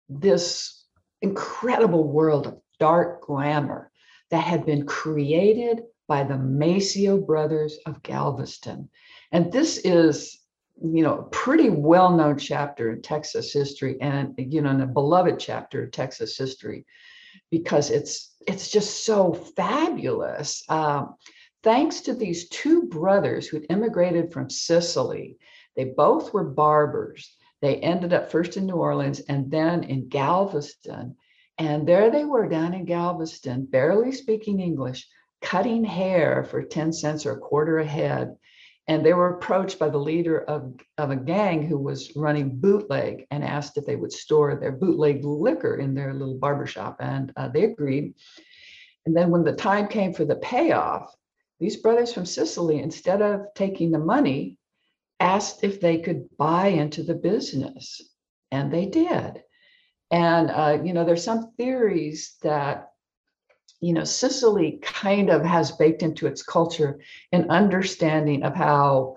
this 0.08 0.86
incredible 1.20 2.10
world 2.10 2.48
of 2.48 2.58
dark 2.80 3.22
glamour 3.22 3.92
that 4.30 4.42
had 4.42 4.66
been 4.66 4.86
created 4.86 5.82
by 6.12 6.22
the 6.22 6.36
Maceo 6.36 7.16
brothers 7.16 7.78
of 7.86 8.02
Galveston. 8.02 8.90
And 9.34 9.50
this 9.50 9.78
is, 9.78 10.40
you 10.76 11.02
know, 11.02 11.20
a 11.20 11.22
pretty 11.30 11.70
well-known 11.70 12.36
chapter 12.36 12.92
in 12.92 13.00
Texas 13.00 13.50
history 13.50 13.96
and, 14.02 14.34
you 14.36 14.60
know, 14.60 14.78
a 14.78 14.86
beloved 14.86 15.38
chapter 15.38 15.84
of 15.84 15.90
Texas 15.90 16.36
history 16.36 16.84
because 17.50 17.88
it's 17.88 18.34
it's 18.46 18.70
just 18.70 19.06
so 19.06 19.32
fabulous. 19.32 20.62
Um, 20.68 21.14
thanks 21.62 22.02
to 22.02 22.12
these 22.12 22.50
two 22.50 22.82
brothers 22.88 23.48
who 23.48 23.64
immigrated 23.70 24.34
from 24.34 24.50
Sicily, 24.50 25.38
they 25.76 25.94
both 25.96 26.34
were 26.34 26.44
barbers. 26.44 27.34
They 27.62 27.76
ended 27.76 28.12
up 28.12 28.30
first 28.30 28.58
in 28.58 28.66
New 28.66 28.74
Orleans 28.74 29.20
and 29.20 29.50
then 29.50 29.84
in 29.84 30.10
Galveston. 30.10 31.16
And 31.56 31.88
there 31.88 32.10
they 32.10 32.26
were 32.26 32.50
down 32.50 32.74
in 32.74 32.84
Galveston, 32.84 33.64
barely 33.64 34.12
speaking 34.12 34.60
English, 34.60 35.08
cutting 35.42 35.84
hair 35.84 36.44
for 36.44 36.62
10 36.62 36.92
cents 36.92 37.26
or 37.26 37.32
a 37.32 37.40
quarter 37.40 37.78
a 37.78 37.84
head. 37.84 38.36
And 38.88 39.04
they 39.04 39.14
were 39.14 39.36
approached 39.36 39.78
by 39.78 39.88
the 39.88 39.98
leader 39.98 40.40
of, 40.42 40.74
of 40.98 41.10
a 41.10 41.16
gang 41.16 41.66
who 41.66 41.78
was 41.78 42.16
running 42.16 42.56
bootleg 42.58 43.26
and 43.30 43.44
asked 43.44 43.76
if 43.76 43.86
they 43.86 43.96
would 43.96 44.12
store 44.12 44.56
their 44.56 44.72
bootleg 44.72 45.24
liquor 45.24 45.76
in 45.76 45.94
their 45.94 46.14
little 46.14 46.34
barbershop. 46.34 46.96
And 47.00 47.32
uh, 47.36 47.48
they 47.48 47.64
agreed. 47.64 48.14
And 49.06 49.16
then 49.16 49.30
when 49.30 49.44
the 49.44 49.52
time 49.52 49.86
came 49.88 50.12
for 50.12 50.24
the 50.24 50.36
payoff, 50.36 51.14
these 51.60 51.76
brothers 51.76 52.12
from 52.12 52.26
Sicily, 52.26 52.80
instead 52.80 53.22
of 53.22 53.46
taking 53.54 53.92
the 53.92 53.98
money, 53.98 54.58
asked 55.20 55.62
if 55.62 55.80
they 55.80 55.98
could 55.98 56.28
buy 56.36 56.68
into 56.68 57.04
the 57.04 57.14
business. 57.14 58.00
And 58.50 58.72
they 58.72 58.86
did. 58.86 59.42
And, 60.10 60.50
uh, 60.50 60.78
you 60.84 60.92
know, 60.92 61.04
there's 61.04 61.24
some 61.24 61.52
theories 61.56 62.36
that 62.42 62.91
you 63.82 63.92
know, 63.92 64.04
Sicily 64.04 64.78
kind 64.80 65.28
of 65.28 65.44
has 65.44 65.72
baked 65.72 66.04
into 66.04 66.28
its 66.28 66.44
culture 66.44 67.00
an 67.32 67.50
understanding 67.50 68.44
of 68.44 68.54
how, 68.54 69.16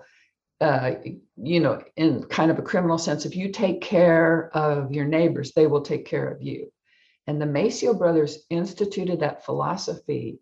uh, 0.60 0.90
you 1.36 1.60
know, 1.60 1.82
in 1.96 2.24
kind 2.24 2.50
of 2.50 2.58
a 2.58 2.62
criminal 2.62 2.98
sense, 2.98 3.24
if 3.24 3.36
you 3.36 3.52
take 3.52 3.80
care 3.80 4.50
of 4.54 4.92
your 4.92 5.04
neighbors, 5.04 5.52
they 5.52 5.68
will 5.68 5.82
take 5.82 6.04
care 6.04 6.28
of 6.28 6.42
you. 6.42 6.72
And 7.28 7.40
the 7.40 7.46
Maceo 7.46 7.94
brothers 7.94 8.38
instituted 8.50 9.20
that 9.20 9.44
philosophy 9.44 10.40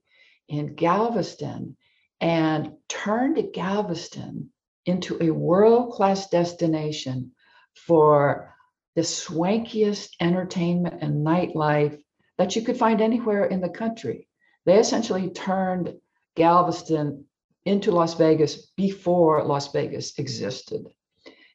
in 0.49 0.75
Galveston 0.75 1.77
and 2.19 2.73
turned 2.89 3.53
Galveston 3.53 4.51
into 4.87 5.23
a 5.23 5.31
world 5.31 5.93
class 5.93 6.31
destination 6.31 7.33
for 7.75 8.55
the 8.95 9.03
swankiest 9.03 10.11
entertainment 10.19 11.03
and 11.03 11.27
nightlife 11.27 11.99
that 12.39 12.57
you 12.57 12.63
could 12.63 12.77
find 12.77 13.01
anywhere 13.01 13.45
in 13.45 13.61
the 13.61 13.69
country. 13.69 14.29
They 14.67 14.79
essentially 14.79 15.31
turned 15.31 15.95
Galveston 16.37 17.25
into 17.65 17.93
Las 17.93 18.15
Vegas 18.15 18.67
before 18.77 19.45
Las 19.45 19.73
Vegas 19.73 20.19
existed. 20.19 20.87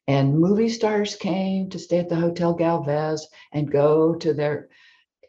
And 0.08 0.40
movie 0.40 0.70
stars 0.70 1.16
came 1.16 1.70
to 1.70 1.80
stay 1.80 2.00
at 2.00 2.10
the 2.10 2.16
Hotel 2.16 2.54
Galvez 2.54 3.28
and 3.52 3.72
go 3.72 4.16
to 4.16 4.34
their 4.34 4.70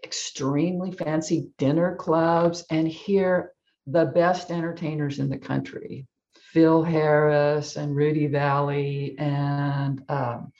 extremely 0.03 0.93
fancy 0.93 1.51
dinner 1.59 1.97
clubs 1.97 2.65
and 2.71 2.89
hear 2.89 3.53
the 3.87 4.07
best 4.07 4.51
entertainers 4.51 5.19
in 5.19 5.29
the 5.29 5.39
country 5.39 6.07
Phil 6.53 6.83
Harris 6.83 7.77
and 7.77 7.95
Rudy 7.95 8.27
Vallee 8.27 9.15
and 9.19 10.03
um, 10.09 10.53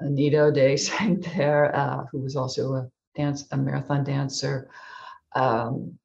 Anita 0.00 0.40
O'Day 0.40 0.76
sang 0.88 1.20
there, 1.20 1.74
uh, 1.74 2.04
who 2.12 2.18
was 2.20 2.36
also 2.36 2.74
a 2.74 2.90
dance, 3.14 3.46
a 3.52 3.56
marathon 3.56 4.04
dancer, 4.04 4.70
um, 5.34 5.98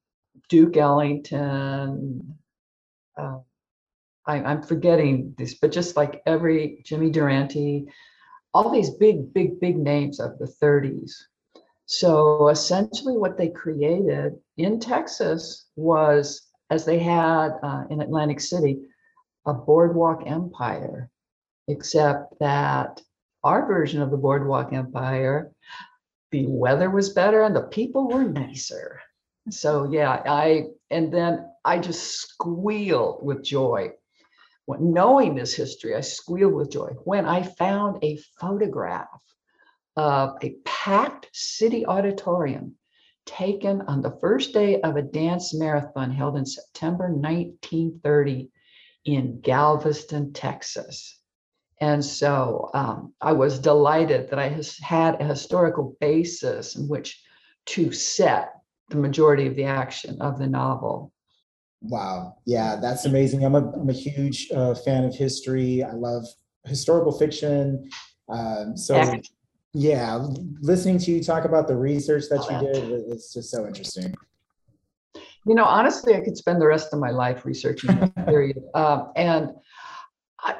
Duke 0.49 0.77
Ellington. 0.77 2.37
Uh, 3.17 3.39
I, 4.25 4.43
I'm 4.43 4.61
forgetting 4.61 5.35
this, 5.37 5.55
but 5.55 5.71
just 5.71 5.95
like 5.95 6.21
every 6.25 6.81
Jimmy 6.83 7.09
Durante, 7.09 7.85
all 8.53 8.69
these 8.69 8.89
big, 8.91 9.33
big, 9.33 9.59
big 9.59 9.77
names 9.77 10.19
of 10.19 10.37
the 10.39 10.45
30s. 10.45 11.11
So 11.85 12.49
essentially, 12.49 13.15
what 13.17 13.37
they 13.37 13.49
created 13.49 14.33
in 14.57 14.79
Texas 14.79 15.67
was, 15.75 16.47
as 16.71 16.83
they 16.83 16.97
had 16.97 17.59
uh, 17.61 17.83
in 17.89 18.01
Atlantic 18.01 18.39
City, 18.39 18.79
a 19.45 19.53
boardwalk 19.53 20.23
empire, 20.25 21.09
except 21.67 22.39
that 22.39 23.01
our 23.43 23.67
version 23.67 24.01
of 24.01 24.09
the 24.09 24.17
boardwalk 24.17 24.73
empire 24.73 25.51
the 26.35 26.45
weather 26.47 26.89
was 26.89 27.11
better 27.11 27.43
and 27.43 27.55
the 27.55 27.61
people 27.61 28.09
were 28.09 28.25
nicer. 28.25 28.99
So 29.49 29.89
yeah, 29.89 30.21
I 30.25 30.65
and 30.89 31.13
then 31.13 31.49
I 31.63 31.79
just 31.79 32.11
squealed 32.19 33.19
with 33.23 33.41
joy. 33.41 33.91
When 34.65 34.91
knowing 34.91 35.35
this 35.35 35.53
history, 35.53 35.95
I 35.95 36.01
squealed 36.01 36.53
with 36.53 36.71
joy 36.71 36.89
when 37.05 37.25
I 37.25 37.43
found 37.43 38.03
a 38.03 38.19
photograph 38.39 39.21
of 39.95 40.37
a 40.41 40.55
packed 40.65 41.29
city 41.31 41.85
auditorium 41.85 42.75
taken 43.25 43.83
on 43.83 44.01
the 44.01 44.17
first 44.19 44.53
day 44.53 44.81
of 44.81 44.97
a 44.97 45.01
dance 45.01 45.53
marathon 45.53 46.11
held 46.11 46.35
in 46.35 46.45
September 46.45 47.05
1930 47.05 48.49
in 49.05 49.39
Galveston, 49.39 50.33
Texas. 50.33 51.17
And 51.81 52.03
so 52.03 52.69
um, 52.73 53.13
I 53.21 53.33
was 53.33 53.59
delighted 53.59 54.29
that 54.29 54.39
I 54.39 54.47
has 54.47 54.77
had 54.79 55.19
a 55.19 55.25
historical 55.25 55.97
basis 55.99 56.75
in 56.75 56.87
which 56.87 57.21
to 57.67 57.91
set 57.91 58.53
the 58.89 58.97
majority 58.97 59.47
of 59.47 59.55
the 59.55 59.65
action 59.65 60.21
of 60.21 60.39
the 60.39 60.47
novel. 60.47 61.11
Wow. 61.81 62.37
Yeah, 62.45 62.77
that's 62.77 63.05
amazing. 63.05 63.43
I'm 63.43 63.55
a, 63.55 63.71
I'm 63.71 63.89
a 63.89 63.93
huge 63.93 64.49
uh, 64.55 64.73
fan 64.73 65.03
of 65.03 65.15
history. 65.15 65.83
I 65.83 65.91
love 65.91 66.25
historical 66.65 67.11
fiction. 67.11 67.89
Um, 68.29 68.77
so, 68.77 68.95
Excellent. 68.95 69.27
yeah, 69.73 70.25
listening 70.61 70.97
to 70.99 71.11
you 71.11 71.23
talk 71.23 71.45
about 71.45 71.67
the 71.67 71.75
research 71.75 72.23
that 72.29 72.47
you 72.49 72.73
did, 72.73 73.05
it's 73.11 73.33
just 73.33 73.51
so 73.51 73.67
interesting. 73.67 74.15
You 75.45 75.53
know, 75.53 75.65
honestly, 75.65 76.15
I 76.15 76.21
could 76.21 76.37
spend 76.37 76.59
the 76.59 76.65
rest 76.65 76.91
of 76.91 76.99
my 76.99 77.11
life 77.11 77.45
researching 77.45 77.99
this 77.99 78.09
period. 78.25 78.57
Um, 78.73 79.11
and 79.15 79.51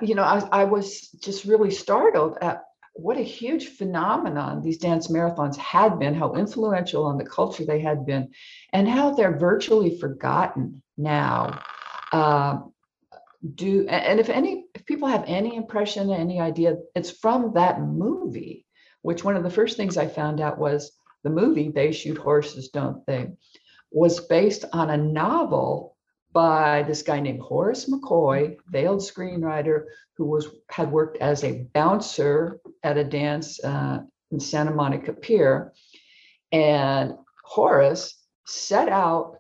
you 0.02 0.16
know, 0.16 0.24
I, 0.24 0.48
I 0.52 0.64
was 0.64 1.10
just 1.22 1.46
really 1.46 1.72
startled 1.72 2.38
at 2.42 2.64
what 2.94 3.18
a 3.18 3.22
huge 3.22 3.68
phenomenon 3.68 4.62
these 4.62 4.78
dance 4.78 5.10
marathons 5.10 5.58
had 5.58 6.00
been, 6.00 6.16
how 6.16 6.34
influential 6.34 7.04
on 7.04 7.18
the 7.18 7.26
culture 7.26 7.66
they 7.66 7.82
had 7.82 8.06
been, 8.06 8.32
and 8.72 8.88
how 8.88 9.14
they're 9.14 9.38
virtually 9.38 10.00
forgotten 10.00 10.82
now. 10.98 11.62
Uh, 12.12 12.60
do 13.54 13.86
and 13.88 14.20
if 14.20 14.30
any 14.30 14.66
if 14.74 14.86
people 14.86 15.08
have 15.08 15.26
any 15.28 15.56
impression, 15.56 16.10
any 16.10 16.40
idea, 16.40 16.78
it's 16.96 17.12
from 17.12 17.54
that 17.54 17.82
movie. 17.82 18.66
Which 19.02 19.24
one 19.24 19.36
of 19.36 19.44
the 19.44 19.52
first 19.52 19.78
things 19.78 19.98
I 19.98 20.08
found 20.08 20.42
out 20.42 20.58
was 20.58 20.92
the 21.24 21.30
movie 21.30 21.70
"They 21.70 21.92
Shoot 21.92 22.18
Horses, 22.18 22.70
Don't 22.70 23.06
They" 23.06 23.30
was 23.92 24.20
based 24.22 24.66
on 24.74 24.90
a 24.90 24.98
novel 24.98 25.95
by 26.36 26.84
this 26.84 27.02
guy 27.02 27.22
named 27.22 27.40
Horace 27.40 27.90
McCoy, 27.90 28.58
veiled 28.68 29.00
screenwriter 29.00 29.86
who 30.18 30.26
was 30.26 30.50
had 30.70 30.92
worked 30.92 31.18
as 31.18 31.46
a 31.46 31.66
bouncer 31.74 32.60
at 32.84 32.98
a 32.98 33.06
dance 33.06 33.64
uh, 33.64 34.00
in 34.32 34.40
Santa 34.42 34.72
Monica 34.72 35.14
Pier. 35.14 35.72
And 36.52 37.14
Horace 37.46 38.22
set 38.46 38.90
out 38.90 39.38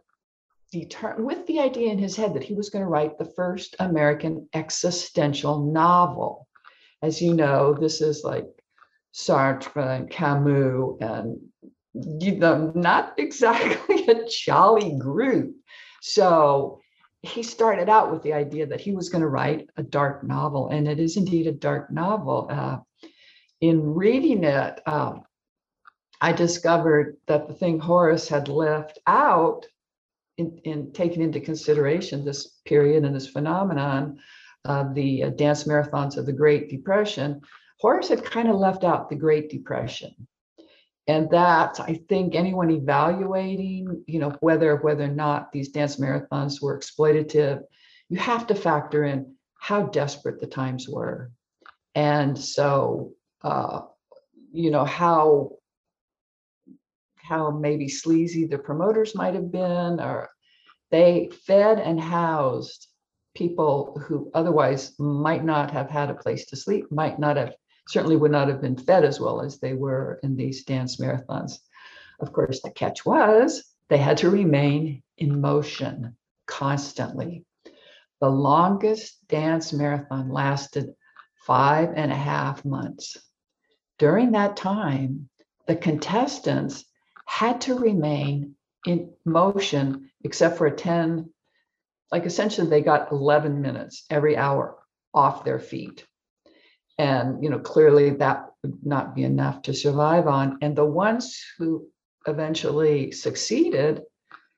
with 1.17 1.45
the 1.47 1.59
idea 1.59 1.91
in 1.91 1.99
his 1.99 2.15
head 2.15 2.33
that 2.33 2.43
he 2.43 2.53
was 2.53 2.69
going 2.69 2.83
to 2.83 2.89
write 2.89 3.17
the 3.17 3.31
first 3.35 3.75
American 3.79 4.47
existential 4.53 5.65
novel. 5.65 6.47
As 7.01 7.21
you 7.21 7.33
know, 7.33 7.73
this 7.73 7.99
is 7.99 8.23
like 8.23 8.47
Sartre 9.13 9.97
and 9.97 10.09
Camus 10.09 10.97
and 11.01 11.39
you 12.21 12.37
know, 12.37 12.71
not 12.73 13.15
exactly 13.17 14.07
a 14.07 14.25
jolly 14.29 14.97
group. 14.97 15.55
So 16.01 16.79
he 17.27 17.43
started 17.43 17.89
out 17.89 18.11
with 18.11 18.23
the 18.23 18.33
idea 18.33 18.65
that 18.67 18.81
he 18.81 18.91
was 18.91 19.09
going 19.09 19.21
to 19.21 19.27
write 19.27 19.69
a 19.77 19.83
dark 19.83 20.23
novel, 20.23 20.69
and 20.69 20.87
it 20.87 20.99
is 20.99 21.17
indeed 21.17 21.47
a 21.47 21.51
dark 21.51 21.91
novel. 21.91 22.47
Uh, 22.49 22.77
in 23.61 23.95
reading 23.95 24.43
it, 24.43 24.81
um, 24.85 25.23
I 26.21 26.31
discovered 26.31 27.17
that 27.27 27.47
the 27.47 27.53
thing 27.53 27.79
Horace 27.79 28.27
had 28.27 28.47
left 28.47 28.99
out 29.07 29.65
in, 30.37 30.59
in 30.63 30.91
taking 30.91 31.21
into 31.21 31.39
consideration 31.39 32.23
this 32.23 32.47
period 32.65 33.03
and 33.03 33.15
this 33.15 33.27
phenomenon 33.27 34.19
of 34.65 34.93
the 34.93 35.23
uh, 35.23 35.29
dance 35.29 35.65
marathons 35.65 36.17
of 36.17 36.25
the 36.25 36.33
Great 36.33 36.69
Depression, 36.69 37.41
Horace 37.79 38.09
had 38.09 38.23
kind 38.23 38.49
of 38.49 38.55
left 38.55 38.83
out 38.83 39.09
the 39.09 39.15
Great 39.15 39.49
Depression. 39.49 40.27
And 41.07 41.29
that 41.29 41.79
I 41.79 42.01
think 42.09 42.33
anyone 42.33 42.71
evaluating, 42.71 44.03
you 44.07 44.19
know, 44.19 44.35
whether 44.39 44.77
whether 44.77 45.03
or 45.03 45.07
not 45.07 45.51
these 45.51 45.69
dance 45.69 45.97
marathons 45.97 46.61
were 46.61 46.79
exploitative, 46.79 47.61
you 48.09 48.17
have 48.17 48.47
to 48.47 48.55
factor 48.55 49.03
in 49.03 49.35
how 49.59 49.83
desperate 49.83 50.39
the 50.39 50.47
times 50.47 50.89
were. 50.89 51.31
And 51.93 52.37
so 52.37 53.13
uh, 53.43 53.81
you 54.51 54.71
know, 54.71 54.85
how 54.85 55.51
how 57.17 57.51
maybe 57.51 57.87
sleazy 57.89 58.45
the 58.45 58.57
promoters 58.57 59.15
might 59.15 59.33
have 59.33 59.51
been, 59.51 59.99
or 59.99 60.29
they 60.91 61.29
fed 61.45 61.79
and 61.79 61.99
housed 61.99 62.87
people 63.35 64.01
who 64.07 64.31
otherwise 64.33 64.93
might 64.99 65.43
not 65.43 65.71
have 65.71 65.89
had 65.89 66.09
a 66.09 66.15
place 66.15 66.45
to 66.47 66.55
sleep, 66.55 66.85
might 66.91 67.19
not 67.19 67.35
have, 67.37 67.53
certainly 67.87 68.15
would 68.15 68.31
not 68.31 68.47
have 68.47 68.61
been 68.61 68.77
fed 68.77 69.03
as 69.03 69.19
well 69.19 69.41
as 69.41 69.59
they 69.59 69.73
were 69.73 70.19
in 70.23 70.35
these 70.35 70.63
dance 70.63 70.97
marathons. 70.97 71.59
Of 72.19 72.33
course, 72.33 72.61
the 72.61 72.71
catch 72.71 73.05
was 73.05 73.63
they 73.89 73.97
had 73.97 74.17
to 74.17 74.29
remain 74.29 75.03
in 75.17 75.41
motion 75.41 76.17
constantly. 76.47 77.45
The 78.21 78.29
longest 78.29 79.27
dance 79.27 79.73
marathon 79.73 80.29
lasted 80.29 80.95
five 81.45 81.93
and 81.95 82.11
a 82.11 82.15
half 82.15 82.65
months. 82.65 83.17
During 83.99 84.31
that 84.31 84.57
time, 84.57 85.29
the 85.67 85.75
contestants 85.75 86.85
had 87.25 87.61
to 87.61 87.77
remain 87.77 88.55
in 88.85 89.13
motion 89.25 90.09
except 90.23 90.57
for 90.57 90.67
a 90.67 90.75
10 90.75 91.29
like 92.11 92.25
essentially 92.25 92.69
they 92.69 92.81
got 92.81 93.11
11 93.11 93.61
minutes 93.61 94.05
every 94.09 94.37
hour 94.37 94.77
off 95.13 95.43
their 95.43 95.59
feet 95.59 96.05
and 96.97 97.43
you 97.43 97.49
know 97.49 97.59
clearly 97.59 98.11
that 98.11 98.49
would 98.63 98.85
not 98.85 99.15
be 99.15 99.23
enough 99.23 99.61
to 99.61 99.73
survive 99.73 100.27
on 100.27 100.57
and 100.61 100.75
the 100.75 100.85
ones 100.85 101.43
who 101.57 101.85
eventually 102.27 103.11
succeeded 103.11 104.01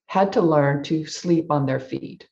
had 0.07 0.31
to 0.31 0.41
learn 0.41 0.83
to 0.83 1.05
sleep 1.05 1.51
on 1.51 1.65
their 1.65 1.79
feet 1.79 2.27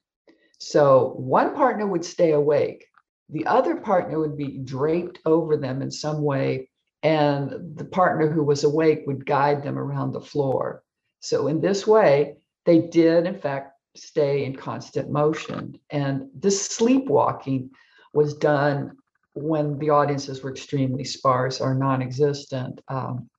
so 0.59 1.13
one 1.17 1.53
partner 1.55 1.85
would 1.85 2.05
stay 2.05 2.31
awake 2.31 2.85
the 3.29 3.45
other 3.47 3.77
partner 3.77 4.19
would 4.19 4.37
be 4.37 4.59
draped 4.59 5.19
over 5.25 5.57
them 5.57 5.81
in 5.81 5.89
some 5.89 6.21
way 6.21 6.69
and 7.05 7.77
the 7.77 7.85
partner 7.85 8.27
who 8.31 8.43
was 8.43 8.63
awake 8.63 9.03
would 9.05 9.27
guide 9.27 9.61
them 9.61 9.77
around 9.77 10.11
the 10.11 10.19
floor. 10.21 10.81
So, 11.19 11.47
in 11.47 11.61
this 11.61 11.85
way, 11.85 12.37
they 12.65 12.79
did, 12.79 13.27
in 13.27 13.37
fact, 13.37 13.73
stay 13.95 14.43
in 14.43 14.55
constant 14.55 15.11
motion. 15.11 15.77
And 15.91 16.29
this 16.33 16.59
sleepwalking 16.65 17.69
was 18.15 18.33
done 18.33 18.97
when 19.35 19.77
the 19.77 19.91
audiences 19.91 20.41
were 20.41 20.51
extremely 20.51 21.03
sparse 21.03 21.61
or 21.61 21.75
non 21.75 22.01
existent. 22.01 22.81
Um, 22.87 23.29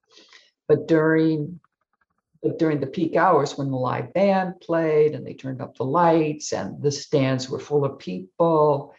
but 0.69 0.87
during 0.87 1.61
but 2.43 2.59
during 2.59 2.79
the 2.79 2.87
peak 2.87 3.17
hours 3.17 3.59
when 3.59 3.71
the 3.71 3.77
live 3.77 4.13
band 4.13 4.61
played 4.61 5.15
and 5.15 5.27
they 5.27 5.35
turned 5.35 5.61
up 5.61 5.77
the 5.77 5.85
lights 5.85 6.53
and 6.53 6.81
the 6.81 6.93
stands 6.93 7.49
were 7.49 7.59
full 7.59 7.85
of 7.85 7.99
people, 7.99 8.95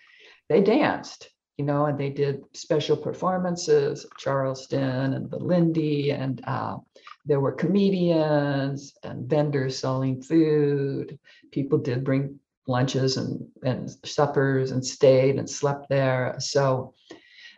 they 0.50 0.62
danced 0.62 1.30
you 1.58 1.66
know, 1.66 1.86
and 1.86 2.00
they 2.00 2.12
did 2.12 2.44
special 2.54 2.96
performances, 2.96 4.06
Charleston 4.18 5.14
and 5.14 5.30
the 5.30 5.40
Lindy, 5.40 6.12
and 6.12 6.40
uh, 6.46 6.78
there 7.26 7.40
were 7.40 7.52
comedians 7.52 8.94
and 9.04 9.28
vendors 9.28 9.80
selling 9.80 10.22
food. 10.22 11.18
People 11.52 11.80
did 11.80 12.04
bring 12.04 12.40
lunches 12.68 13.18
and, 13.18 13.48
and 13.64 13.90
suppers 14.06 14.72
and 14.72 14.86
stayed 14.86 15.38
and 15.38 15.50
slept 15.50 15.88
there. 15.90 16.36
So 16.40 16.94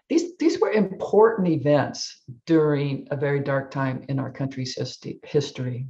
these, 0.09 0.37
these 0.37 0.59
were 0.59 0.71
important 0.71 1.47
events 1.47 2.23
during 2.45 3.07
a 3.11 3.15
very 3.15 3.39
dark 3.39 3.71
time 3.71 4.03
in 4.09 4.19
our 4.19 4.31
country's 4.31 4.77
history. 5.23 5.87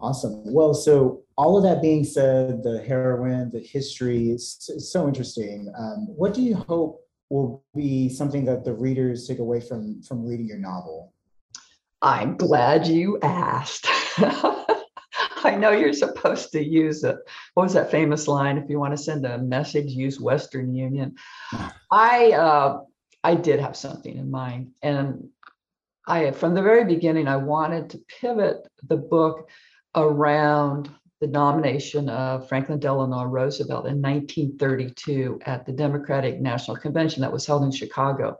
Awesome. 0.00 0.42
Well, 0.46 0.72
so 0.72 1.22
all 1.36 1.58
of 1.58 1.62
that 1.64 1.82
being 1.82 2.04
said, 2.04 2.62
the 2.62 2.82
heroine, 2.86 3.50
the 3.50 3.60
history 3.60 4.30
is 4.30 4.70
so 4.78 5.06
interesting. 5.06 5.70
Um, 5.78 6.06
what 6.08 6.32
do 6.32 6.40
you 6.40 6.54
hope 6.54 7.00
will 7.28 7.62
be 7.76 8.08
something 8.08 8.44
that 8.46 8.64
the 8.64 8.72
readers 8.72 9.28
take 9.28 9.38
away 9.38 9.60
from 9.60 10.02
from 10.02 10.26
reading 10.26 10.46
your 10.46 10.58
novel? 10.58 11.12
I'm 12.02 12.36
glad 12.36 12.86
you 12.86 13.18
asked. 13.22 13.86
I 15.44 15.56
know 15.56 15.70
you're 15.70 15.92
supposed 15.92 16.52
to 16.52 16.62
use 16.62 17.04
it. 17.04 17.16
What 17.54 17.64
was 17.64 17.72
that 17.74 17.90
famous 17.90 18.28
line? 18.28 18.58
If 18.58 18.68
you 18.68 18.78
want 18.78 18.96
to 18.96 19.02
send 19.02 19.24
a 19.24 19.38
message, 19.38 19.90
use 19.90 20.20
Western 20.20 20.74
Union. 20.74 21.16
I 21.90 22.32
uh, 22.32 22.80
I 23.22 23.34
did 23.34 23.60
have 23.60 23.76
something 23.76 24.16
in 24.16 24.30
mind, 24.30 24.72
and 24.82 25.28
I 26.06 26.30
from 26.32 26.54
the 26.54 26.62
very 26.62 26.84
beginning 26.84 27.28
I 27.28 27.36
wanted 27.36 27.90
to 27.90 27.98
pivot 28.20 28.66
the 28.88 28.96
book 28.96 29.48
around 29.94 30.90
the 31.20 31.26
nomination 31.26 32.08
of 32.08 32.48
Franklin 32.48 32.78
Delano 32.78 33.24
Roosevelt 33.24 33.86
in 33.86 34.00
1932 34.00 35.40
at 35.44 35.66
the 35.66 35.72
Democratic 35.72 36.40
National 36.40 36.76
Convention 36.76 37.20
that 37.20 37.32
was 37.32 37.44
held 37.44 37.62
in 37.62 37.70
Chicago. 37.70 38.38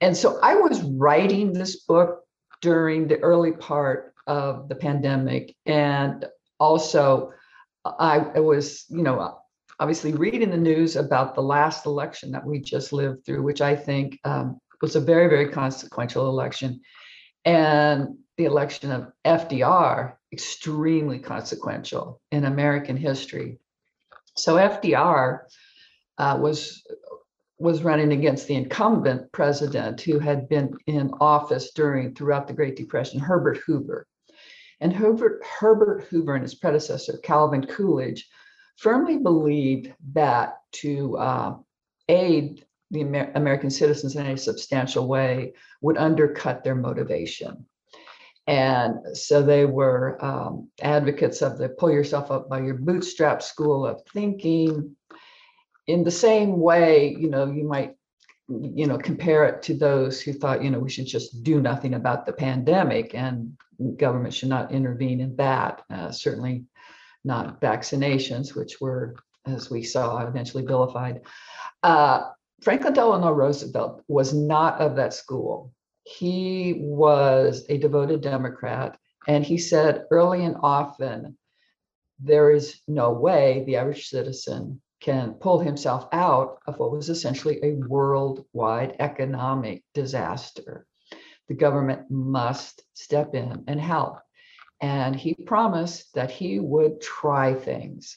And 0.00 0.16
so 0.16 0.40
I 0.42 0.56
was 0.56 0.82
writing 0.82 1.52
this 1.52 1.84
book 1.84 2.24
during 2.60 3.06
the 3.06 3.20
early 3.20 3.52
part 3.52 4.11
of 4.26 4.68
the 4.68 4.74
pandemic. 4.74 5.54
And 5.66 6.26
also, 6.58 7.32
I, 7.84 8.18
was, 8.38 8.84
you 8.88 9.02
know, 9.02 9.38
obviously 9.80 10.12
reading 10.12 10.50
the 10.50 10.56
news 10.56 10.96
about 10.96 11.34
the 11.34 11.42
last 11.42 11.86
election 11.86 12.30
that 12.32 12.46
we 12.46 12.60
just 12.60 12.92
lived 12.92 13.24
through, 13.26 13.42
which 13.42 13.60
I 13.60 13.74
think 13.74 14.18
um, 14.24 14.60
was 14.80 14.96
a 14.96 15.00
very, 15.00 15.28
very 15.28 15.48
consequential 15.48 16.28
election. 16.28 16.80
And 17.44 18.16
the 18.36 18.44
election 18.44 18.92
of 18.92 19.12
FDR 19.24 20.14
extremely 20.32 21.18
consequential 21.18 22.20
in 22.30 22.44
American 22.44 22.96
history. 22.96 23.58
So 24.36 24.56
FDR 24.56 25.40
uh, 26.18 26.38
was 26.40 26.82
was 27.58 27.84
running 27.84 28.12
against 28.12 28.48
the 28.48 28.56
incumbent 28.56 29.30
president 29.30 30.00
who 30.00 30.18
had 30.18 30.48
been 30.48 30.74
in 30.86 31.12
office 31.20 31.70
during 31.72 32.12
throughout 32.12 32.48
the 32.48 32.52
Great 32.52 32.74
Depression, 32.74 33.20
Herbert 33.20 33.58
Hoover. 33.58 34.04
And 34.82 34.92
Herbert, 34.92 35.44
Herbert 35.44 36.02
Hoover 36.10 36.34
and 36.34 36.42
his 36.42 36.56
predecessor, 36.56 37.16
Calvin 37.22 37.64
Coolidge, 37.64 38.28
firmly 38.76 39.16
believed 39.16 39.94
that 40.12 40.58
to 40.72 41.16
uh, 41.18 41.56
aid 42.08 42.66
the 42.90 43.02
Amer- 43.02 43.30
American 43.36 43.70
citizens 43.70 44.16
in 44.16 44.26
a 44.26 44.36
substantial 44.36 45.06
way 45.06 45.54
would 45.82 45.96
undercut 45.98 46.64
their 46.64 46.74
motivation. 46.74 47.64
And 48.48 49.16
so 49.16 49.40
they 49.40 49.66
were 49.66 50.18
um, 50.22 50.68
advocates 50.82 51.42
of 51.42 51.58
the 51.58 51.68
pull 51.68 51.92
yourself 51.92 52.32
up 52.32 52.48
by 52.48 52.60
your 52.60 52.74
bootstrap 52.74 53.40
school 53.40 53.86
of 53.86 54.02
thinking. 54.12 54.96
In 55.86 56.02
the 56.02 56.10
same 56.10 56.58
way, 56.58 57.14
you 57.16 57.30
know, 57.30 57.46
you 57.46 57.62
might, 57.62 57.94
you 58.74 58.86
know, 58.86 58.98
compare 58.98 59.44
it 59.44 59.62
to 59.62 59.74
those 59.74 60.20
who 60.20 60.32
thought, 60.32 60.62
you 60.62 60.70
know, 60.70 60.78
we 60.78 60.90
should 60.90 61.06
just 61.06 61.42
do 61.42 61.60
nothing 61.60 61.94
about 61.94 62.26
the 62.26 62.32
pandemic 62.32 63.14
and 63.14 63.56
government 63.96 64.34
should 64.34 64.48
not 64.48 64.72
intervene 64.72 65.20
in 65.20 65.36
that. 65.36 65.82
Uh, 65.90 66.10
certainly 66.10 66.64
not 67.24 67.60
vaccinations, 67.60 68.54
which 68.54 68.80
were, 68.80 69.16
as 69.46 69.70
we 69.70 69.82
saw, 69.82 70.26
eventually 70.26 70.64
vilified. 70.64 71.20
Uh, 71.82 72.28
Franklin 72.62 72.92
Delano 72.92 73.30
Roosevelt 73.30 74.02
was 74.08 74.34
not 74.34 74.80
of 74.80 74.96
that 74.96 75.14
school 75.14 75.72
he 76.04 76.74
was 76.78 77.64
a 77.68 77.78
devoted 77.78 78.20
Democrat, 78.20 78.98
and 79.28 79.44
he 79.44 79.58
said 79.58 80.06
early 80.10 80.44
and 80.44 80.56
often, 80.62 81.36
there 82.18 82.50
is 82.50 82.80
no 82.88 83.12
way 83.12 83.64
the 83.66 83.76
average 83.76 84.08
citizen 84.08 84.80
can 85.02 85.34
pull 85.34 85.58
himself 85.58 86.08
out 86.12 86.58
of 86.66 86.78
what 86.78 86.92
was 86.92 87.08
essentially 87.08 87.58
a 87.62 87.74
worldwide 87.74 88.96
economic 89.00 89.82
disaster. 89.94 90.86
the 91.48 91.54
government 91.54 92.08
must 92.08 92.82
step 92.94 93.34
in 93.34 93.64
and 93.66 93.80
help. 93.80 94.18
And 94.80 95.14
he 95.14 95.34
promised 95.34 96.14
that 96.14 96.30
he 96.30 96.60
would 96.60 97.00
try 97.00 97.52
things. 97.52 98.16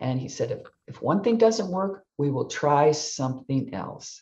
And 0.00 0.20
he 0.20 0.28
said, 0.28 0.50
if, 0.50 0.60
if 0.88 1.00
one 1.00 1.22
thing 1.22 1.38
doesn't 1.38 1.70
work, 1.70 2.04
we 2.18 2.30
will 2.30 2.48
try 2.48 2.90
something 2.90 3.72
else. 3.72 4.20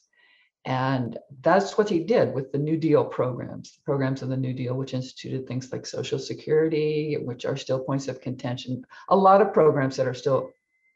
And 0.64 1.18
that's 1.40 1.76
what 1.76 1.88
he 1.88 2.00
did 2.00 2.34
with 2.34 2.52
the 2.52 2.58
New 2.58 2.76
Deal 2.76 3.04
programs, 3.04 3.72
the 3.72 3.82
programs 3.84 4.22
of 4.22 4.28
the 4.28 4.36
New 4.36 4.52
Deal, 4.52 4.74
which 4.74 4.94
instituted 4.94 5.48
things 5.48 5.72
like 5.72 5.84
Social 5.84 6.18
Security, 6.18 7.16
which 7.20 7.44
are 7.44 7.56
still 7.56 7.80
points 7.80 8.06
of 8.06 8.20
contention. 8.20 8.84
A 9.08 9.16
lot 9.16 9.40
of 9.40 9.52
programs 9.52 9.96
that 9.96 10.06
are 10.06 10.14
still 10.14 10.50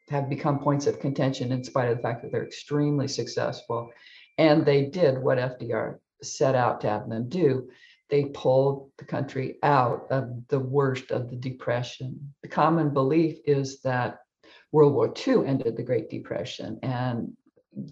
have 0.09 0.29
become 0.29 0.59
points 0.59 0.87
of 0.87 0.99
contention 0.99 1.51
in 1.51 1.63
spite 1.63 1.89
of 1.89 1.97
the 1.97 2.03
fact 2.03 2.21
that 2.21 2.31
they're 2.31 2.45
extremely 2.45 3.07
successful. 3.07 3.91
And 4.37 4.65
they 4.65 4.85
did 4.85 5.17
what 5.17 5.37
FDR 5.37 5.99
set 6.21 6.55
out 6.55 6.81
to 6.81 6.89
have 6.89 7.09
them 7.09 7.29
do. 7.29 7.69
They 8.09 8.25
pulled 8.25 8.91
the 8.97 9.05
country 9.05 9.57
out 9.63 10.07
of 10.09 10.47
the 10.47 10.59
worst 10.59 11.11
of 11.11 11.29
the 11.29 11.35
Depression. 11.35 12.33
The 12.41 12.47
common 12.47 12.93
belief 12.93 13.39
is 13.45 13.81
that 13.81 14.19
World 14.71 14.93
War 14.93 15.13
II 15.27 15.45
ended 15.45 15.75
the 15.75 15.83
Great 15.83 16.09
Depression, 16.09 16.79
and 16.83 17.35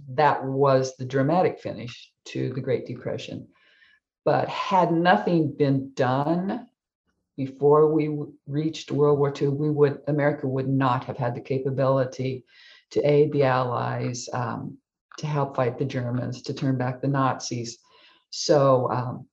that 0.09 0.43
was 0.43 0.95
the 0.95 1.05
dramatic 1.05 1.59
finish 1.59 2.11
to 2.25 2.53
the 2.53 2.61
Great 2.61 2.85
Depression. 2.85 3.47
But 4.23 4.47
had 4.47 4.91
nothing 4.91 5.51
been 5.51 5.91
done 5.93 6.67
before 7.37 7.91
we 7.91 8.17
reached 8.47 8.91
World 8.91 9.19
War 9.19 9.33
II, 9.39 9.49
we 9.49 9.69
would 9.69 10.01
America 10.07 10.47
would 10.47 10.67
not 10.67 11.03
have 11.05 11.17
had 11.17 11.35
the 11.35 11.41
capability 11.41 12.45
to 12.91 13.01
aid 13.01 13.31
the 13.31 13.43
Allies, 13.43 14.29
um, 14.33 14.77
to 15.17 15.27
help 15.27 15.55
fight 15.55 15.77
the 15.77 15.85
Germans, 15.85 16.41
to 16.43 16.53
turn 16.53 16.77
back 16.77 17.01
the 17.01 17.07
Nazis. 17.07 17.79
So 18.29 18.89
um, 18.91 19.27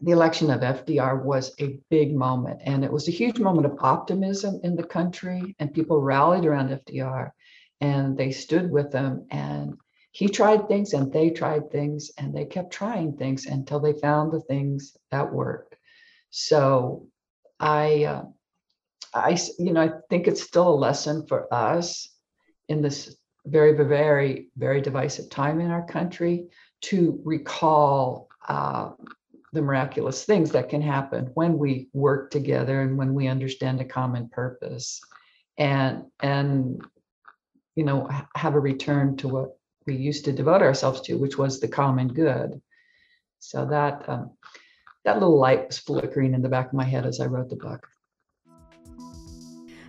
the 0.00 0.12
election 0.12 0.50
of 0.50 0.60
FDR 0.60 1.22
was 1.22 1.54
a 1.60 1.80
big 1.90 2.14
moment, 2.14 2.60
and 2.64 2.84
it 2.84 2.92
was 2.92 3.08
a 3.08 3.12
huge 3.12 3.38
moment 3.38 3.66
of 3.66 3.78
optimism 3.80 4.60
in 4.62 4.76
the 4.76 4.84
country, 4.84 5.56
and 5.58 5.74
people 5.74 6.00
rallied 6.00 6.44
around 6.44 6.70
FDR, 6.70 7.32
and 7.80 8.16
they 8.16 8.30
stood 8.30 8.70
with 8.70 8.92
him, 8.92 9.26
and 9.30 9.74
he 10.12 10.28
tried 10.28 10.68
things, 10.68 10.92
and 10.94 11.12
they 11.12 11.30
tried 11.30 11.70
things, 11.70 12.10
and 12.16 12.34
they 12.34 12.44
kept 12.44 12.72
trying 12.72 13.16
things 13.16 13.46
until 13.46 13.80
they 13.80 13.92
found 13.92 14.32
the 14.32 14.40
things 14.40 14.96
that 15.10 15.32
worked. 15.32 15.76
So 16.30 17.08
I, 17.60 18.04
uh, 18.04 18.24
I, 19.14 19.38
you 19.58 19.72
know, 19.72 19.82
I 19.82 19.92
think 20.10 20.28
it's 20.28 20.42
still 20.42 20.68
a 20.68 20.74
lesson 20.74 21.26
for 21.26 21.52
us 21.52 22.08
in 22.68 22.82
this 22.82 23.16
very, 23.46 23.72
very, 23.72 24.48
very 24.56 24.80
divisive 24.80 25.30
time 25.30 25.60
in 25.60 25.70
our 25.70 25.86
country 25.86 26.48
to 26.82 27.20
recall 27.24 28.28
uh, 28.48 28.90
the 29.52 29.62
miraculous 29.62 30.24
things 30.24 30.50
that 30.52 30.68
can 30.68 30.82
happen 30.82 31.30
when 31.34 31.58
we 31.58 31.88
work 31.92 32.30
together 32.30 32.82
and 32.82 32.96
when 32.98 33.14
we 33.14 33.26
understand 33.26 33.80
a 33.80 33.84
common 33.84 34.28
purpose 34.28 35.00
and 35.56 36.04
and 36.20 36.84
you 37.74 37.84
know 37.84 38.08
have 38.34 38.54
a 38.54 38.60
return 38.60 39.16
to 39.16 39.28
what 39.28 39.56
we 39.86 39.96
used 39.96 40.24
to 40.26 40.32
devote 40.32 40.62
ourselves 40.62 41.00
to 41.00 41.14
which 41.14 41.38
was 41.38 41.60
the 41.60 41.68
common 41.68 42.08
good. 42.08 42.60
So 43.40 43.66
that 43.66 44.08
um, 44.08 44.32
that 45.08 45.20
little 45.20 45.38
light 45.38 45.66
was 45.66 45.78
flickering 45.78 46.34
in 46.34 46.42
the 46.42 46.48
back 46.48 46.66
of 46.66 46.74
my 46.74 46.84
head 46.84 47.06
as 47.06 47.18
i 47.18 47.24
wrote 47.24 47.48
the 47.48 47.56
book 47.56 47.88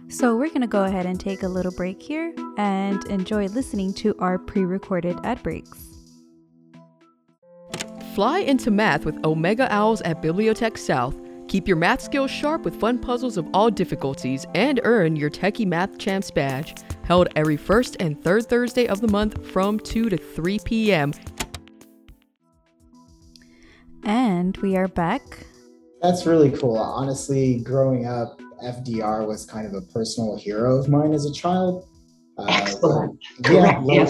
so 0.10 0.36
we're 0.36 0.48
going 0.48 0.62
to 0.62 0.68
go 0.68 0.86
ahead 0.86 1.06
and 1.06 1.20
take 1.20 1.44
a 1.44 1.48
little 1.48 1.72
break 1.74 2.02
here 2.02 2.34
and 2.58 3.06
enjoy 3.10 3.46
listening 3.48 3.94
to 3.94 4.16
our 4.20 4.40
pre-recorded 4.40 5.18
ad 5.24 5.42
breaks 5.44 5.90
Fly 8.16 8.40
into 8.40 8.70
math 8.70 9.06
with 9.06 9.24
Omega 9.24 9.72
Owls 9.74 10.02
at 10.02 10.22
Bibliotech 10.22 10.78
South. 10.78 11.16
Keep 11.48 11.70
your 11.70 11.78
math 11.78 12.02
skills 12.02 12.30
sharp 12.30 12.64
with 12.64 12.76
fun 12.76 13.00
puzzles 13.00 13.38
of 13.38 13.48
all 13.54 13.70
difficulties 13.70 14.46
and 14.56 14.82
earn 14.84 15.16
your 15.16 15.30
Techie 15.30 15.66
Math 15.66 15.98
Champs 15.98 16.30
badge. 16.30 16.76
Held 17.06 17.30
every 17.38 17.56
first 17.56 17.96
and 18.02 18.22
third 18.22 18.48
Thursday 18.48 18.88
of 18.88 19.00
the 19.00 19.08
month 19.08 19.46
from 19.48 19.80
2 19.80 20.10
to 20.10 20.18
3 20.18 20.60
p.m. 20.66 21.14
And 24.04 24.56
we 24.58 24.76
are 24.76 24.88
back. 24.88 25.22
That's 26.02 26.26
really 26.26 26.52
cool. 26.52 26.78
Honestly, 26.78 27.60
growing 27.60 28.06
up, 28.06 28.40
FDR 28.64 29.28
was 29.28 29.46
kind 29.46 29.66
of 29.66 29.74
a 29.74 29.82
personal 29.82 30.38
hero 30.38 30.78
of 30.78 30.90
mine 30.90 31.14
as 31.14 31.26
a 31.26 31.34
child. 31.34 31.88
Uh, 32.38 32.46
Excellent. 32.50 33.20
Yeah, 33.50 33.80
lear, 33.84 34.08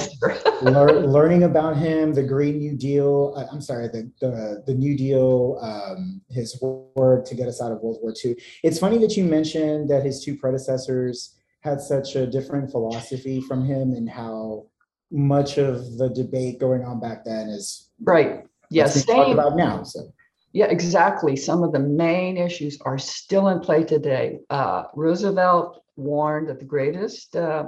learning 0.62 1.44
about 1.44 1.78
him, 1.78 2.14
the 2.14 2.22
Green 2.22 2.60
New 2.60 2.78
Deal. 2.78 3.34
Uh, 3.36 3.46
I'm 3.52 3.62
sorry, 3.62 3.88
the 3.88 4.12
the, 4.22 4.64
the 4.68 4.74
New 4.76 4.96
Deal, 4.96 5.58
um, 5.62 6.22
his 6.30 6.62
work 6.62 7.26
to 7.26 7.36
get 7.36 7.48
us 7.48 7.60
out 7.60 7.72
of 7.72 7.82
World 7.82 7.98
War 8.02 8.14
II. 8.24 8.36
It's 8.64 8.78
funny 8.78 9.00
that 9.00 9.18
you 9.18 9.24
mentioned 9.24 9.90
that 9.90 10.04
his 10.04 10.24
two 10.24 10.38
predecessors 10.38 11.40
had 11.62 11.82
such 11.82 12.16
a 12.16 12.28
different 12.28 12.70
philosophy 12.72 13.42
from 13.42 13.66
him, 13.66 13.94
and 13.94 14.08
how 14.08 14.68
much 15.12 15.58
of 15.58 15.98
the 15.98 16.10
debate 16.10 16.60
going 16.60 16.84
on 16.84 17.00
back 17.00 17.26
then 17.26 17.50
is 17.50 17.90
right. 18.02 18.44
Yes, 18.70 19.06
yeah, 19.08 19.16
talk 19.16 19.34
about 19.34 19.56
now. 19.56 19.84
So. 19.84 20.12
Yeah, 20.54 20.66
exactly. 20.66 21.36
Some 21.36 21.64
of 21.64 21.72
the 21.72 21.80
main 21.80 22.38
issues 22.38 22.80
are 22.82 22.98
still 22.98 23.50
in 23.50 23.60
play 23.60 23.84
today. 23.84 24.40
Uh, 24.50 24.84
Roosevelt 24.96 25.84
warned 25.96 26.50
that 26.50 26.60
the 26.60 26.66
greatest 26.66 27.36
uh, 27.36 27.66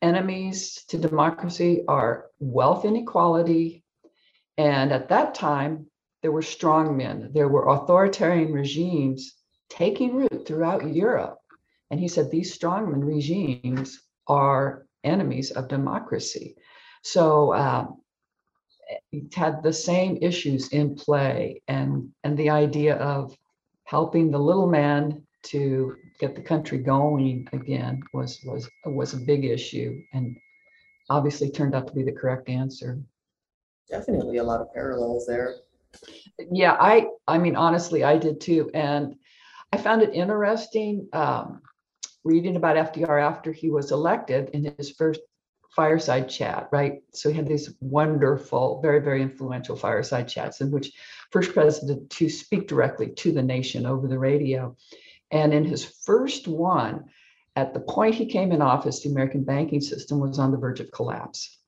enemies 0.00 0.84
to 0.88 0.98
democracy 0.98 1.84
are 1.88 2.26
wealth 2.38 2.84
inequality. 2.84 3.84
And 4.56 4.92
at 4.92 5.08
that 5.10 5.34
time, 5.34 5.86
there 6.22 6.32
were 6.32 6.42
strong 6.42 6.96
men, 6.96 7.30
there 7.32 7.48
were 7.48 7.68
authoritarian 7.68 8.52
regimes 8.52 9.34
taking 9.68 10.16
root 10.16 10.46
throughout 10.46 10.92
Europe. 10.92 11.38
And 11.90 12.00
he 12.00 12.08
said 12.08 12.30
these 12.30 12.56
strongman 12.56 13.04
regimes 13.04 14.00
are 14.26 14.86
enemies 15.04 15.50
of 15.52 15.68
democracy. 15.68 16.56
So 17.02 17.52
uh, 17.52 17.86
had 19.34 19.62
the 19.62 19.72
same 19.72 20.18
issues 20.20 20.68
in 20.68 20.94
play, 20.94 21.62
and 21.68 22.10
and 22.24 22.36
the 22.36 22.50
idea 22.50 22.96
of 22.96 23.36
helping 23.84 24.30
the 24.30 24.38
little 24.38 24.66
man 24.66 25.22
to 25.42 25.96
get 26.18 26.34
the 26.34 26.42
country 26.42 26.78
going 26.78 27.48
again 27.52 28.02
was 28.12 28.40
was 28.44 28.68
was 28.84 29.14
a 29.14 29.18
big 29.18 29.44
issue 29.44 30.02
and 30.12 30.36
obviously 31.10 31.50
turned 31.50 31.74
out 31.74 31.86
to 31.86 31.94
be 31.94 32.02
the 32.02 32.12
correct 32.12 32.48
answer. 32.48 33.00
Definitely 33.88 34.38
a 34.38 34.44
lot 34.44 34.60
of 34.60 34.72
parallels 34.74 35.26
there. 35.26 35.56
Yeah 36.50 36.76
i 36.78 37.06
i 37.26 37.38
mean 37.38 37.56
honestly 37.56 38.04
i 38.04 38.18
did 38.18 38.40
too. 38.40 38.70
And 38.74 39.14
i 39.72 39.76
found 39.76 40.02
it 40.02 40.12
interesting 40.12 41.08
um, 41.12 41.62
reading 42.24 42.56
about 42.56 42.92
fdr 42.92 43.22
after 43.22 43.52
he 43.52 43.70
was 43.70 43.90
elected 43.90 44.50
in 44.50 44.74
his 44.76 44.90
first 44.90 45.20
fireside 45.78 46.28
chat 46.28 46.68
right 46.72 46.94
so 47.12 47.30
he 47.30 47.36
had 47.36 47.46
these 47.46 47.72
wonderful 47.80 48.80
very 48.82 49.00
very 49.00 49.22
influential 49.22 49.76
fireside 49.76 50.26
chats 50.26 50.60
in 50.60 50.70
which 50.72 50.90
first 51.30 51.52
president 51.52 52.10
to 52.10 52.28
speak 52.28 52.66
directly 52.66 53.08
to 53.10 53.30
the 53.32 53.42
nation 53.42 53.86
over 53.86 54.08
the 54.08 54.18
radio 54.18 54.74
and 55.30 55.52
in 55.52 55.64
his 55.64 55.84
first 55.84 56.48
one, 56.48 57.04
at 57.56 57.74
the 57.74 57.80
point 57.80 58.14
he 58.14 58.26
came 58.26 58.52
in 58.52 58.62
office, 58.62 59.02
the 59.02 59.10
American 59.10 59.44
banking 59.44 59.80
system 59.80 60.20
was 60.20 60.38
on 60.38 60.52
the 60.52 60.58
verge 60.58 60.80
of 60.80 60.92
collapse 60.92 61.58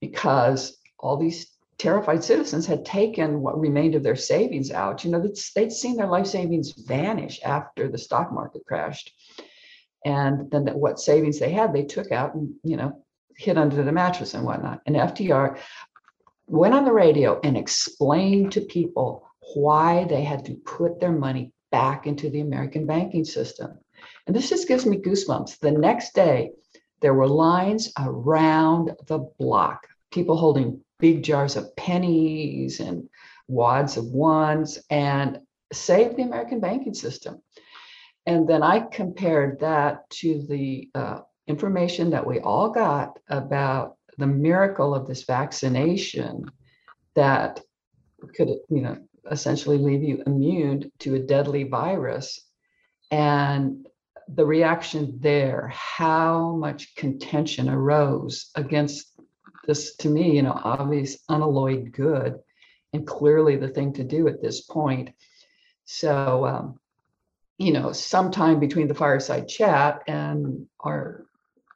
because 0.00 0.78
all 0.98 1.16
these 1.16 1.46
terrified 1.76 2.22
citizens 2.22 2.66
had 2.66 2.84
taken 2.84 3.40
what 3.40 3.58
remained 3.58 3.94
of 3.94 4.02
their 4.02 4.16
savings 4.16 4.70
out. 4.70 5.04
You 5.04 5.10
know, 5.10 5.32
they'd 5.54 5.72
seen 5.72 5.96
their 5.96 6.06
life 6.06 6.26
savings 6.26 6.72
vanish 6.72 7.40
after 7.42 7.88
the 7.88 7.98
stock 7.98 8.32
market 8.32 8.62
crashed. 8.66 9.12
And 10.04 10.50
then 10.50 10.66
what 10.68 11.00
savings 11.00 11.38
they 11.38 11.50
had, 11.50 11.74
they 11.74 11.84
took 11.84 12.12
out 12.12 12.34
and, 12.34 12.54
you 12.62 12.76
know, 12.76 13.04
hid 13.40 13.56
under 13.56 13.82
the 13.82 13.90
mattress 13.90 14.34
and 14.34 14.44
whatnot. 14.44 14.82
And 14.84 14.96
FDR 14.96 15.58
went 16.46 16.74
on 16.74 16.84
the 16.84 16.92
radio 16.92 17.40
and 17.42 17.56
explained 17.56 18.52
to 18.52 18.60
people 18.60 19.26
why 19.54 20.04
they 20.04 20.22
had 20.22 20.44
to 20.44 20.54
put 20.54 21.00
their 21.00 21.12
money 21.12 21.52
back 21.72 22.06
into 22.06 22.28
the 22.28 22.40
American 22.40 22.84
banking 22.84 23.24
system. 23.24 23.78
And 24.26 24.36
this 24.36 24.50
just 24.50 24.68
gives 24.68 24.84
me 24.84 24.98
goosebumps. 24.98 25.58
The 25.58 25.72
next 25.72 26.14
day, 26.14 26.50
there 27.00 27.14
were 27.14 27.26
lines 27.26 27.90
around 27.98 28.92
the 29.06 29.20
block, 29.38 29.86
people 30.12 30.36
holding 30.36 30.84
big 30.98 31.22
jars 31.22 31.56
of 31.56 31.74
pennies 31.76 32.78
and 32.78 33.08
wads 33.48 33.96
of 33.96 34.04
ones 34.04 34.78
and 34.90 35.38
saved 35.72 36.16
the 36.16 36.24
American 36.24 36.60
banking 36.60 36.92
system. 36.92 37.40
And 38.26 38.46
then 38.46 38.62
I 38.62 38.80
compared 38.80 39.60
that 39.60 40.10
to 40.20 40.44
the 40.46 40.90
uh, 40.94 41.20
information 41.46 42.10
that 42.10 42.26
we 42.26 42.40
all 42.40 42.70
got 42.70 43.18
about 43.28 43.96
the 44.18 44.26
miracle 44.26 44.94
of 44.94 45.06
this 45.06 45.24
vaccination 45.24 46.44
that 47.14 47.60
could, 48.34 48.48
you 48.68 48.82
know, 48.82 48.98
essentially 49.30 49.78
leave 49.78 50.02
you 50.02 50.22
immune 50.26 50.90
to 50.98 51.14
a 51.14 51.18
deadly 51.18 51.64
virus. 51.64 52.40
And 53.10 53.86
the 54.28 54.46
reaction 54.46 55.18
there, 55.20 55.68
how 55.74 56.54
much 56.56 56.94
contention 56.94 57.68
arose 57.68 58.50
against 58.54 59.08
this, 59.66 59.96
to 59.96 60.08
me, 60.08 60.36
you 60.36 60.42
know, 60.42 60.58
obvious 60.62 61.18
unalloyed 61.28 61.92
good. 61.92 62.38
and 62.92 63.06
clearly 63.06 63.56
the 63.56 63.68
thing 63.68 63.92
to 63.94 64.04
do 64.04 64.28
at 64.28 64.42
this 64.42 64.60
point. 64.62 65.10
So, 65.84 66.46
um, 66.46 66.80
you 67.58 67.72
know, 67.72 67.92
sometime 67.92 68.58
between 68.58 68.88
the 68.88 68.94
fireside 68.94 69.48
chat 69.48 70.02
and 70.06 70.66
our 70.80 71.26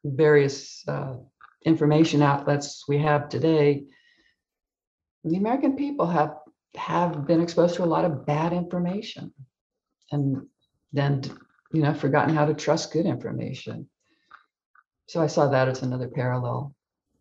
various 0.04 0.86
uh, 0.86 1.14
information 1.64 2.22
outlets 2.22 2.84
we 2.86 2.98
have 2.98 3.28
today, 3.28 3.84
the 5.24 5.36
American 5.36 5.76
people 5.76 6.06
have 6.06 6.36
have 6.76 7.26
been 7.26 7.40
exposed 7.40 7.76
to 7.76 7.84
a 7.84 7.86
lot 7.86 8.04
of 8.04 8.26
bad 8.26 8.52
information, 8.52 9.32
and 10.12 10.46
then 10.92 11.22
you 11.72 11.82
know 11.82 11.94
forgotten 11.94 12.34
how 12.34 12.44
to 12.44 12.54
trust 12.54 12.92
good 12.92 13.06
information. 13.06 13.88
So 15.08 15.20
I 15.20 15.26
saw 15.26 15.48
that 15.48 15.68
as 15.68 15.82
another 15.82 16.08
parallel. 16.08 16.73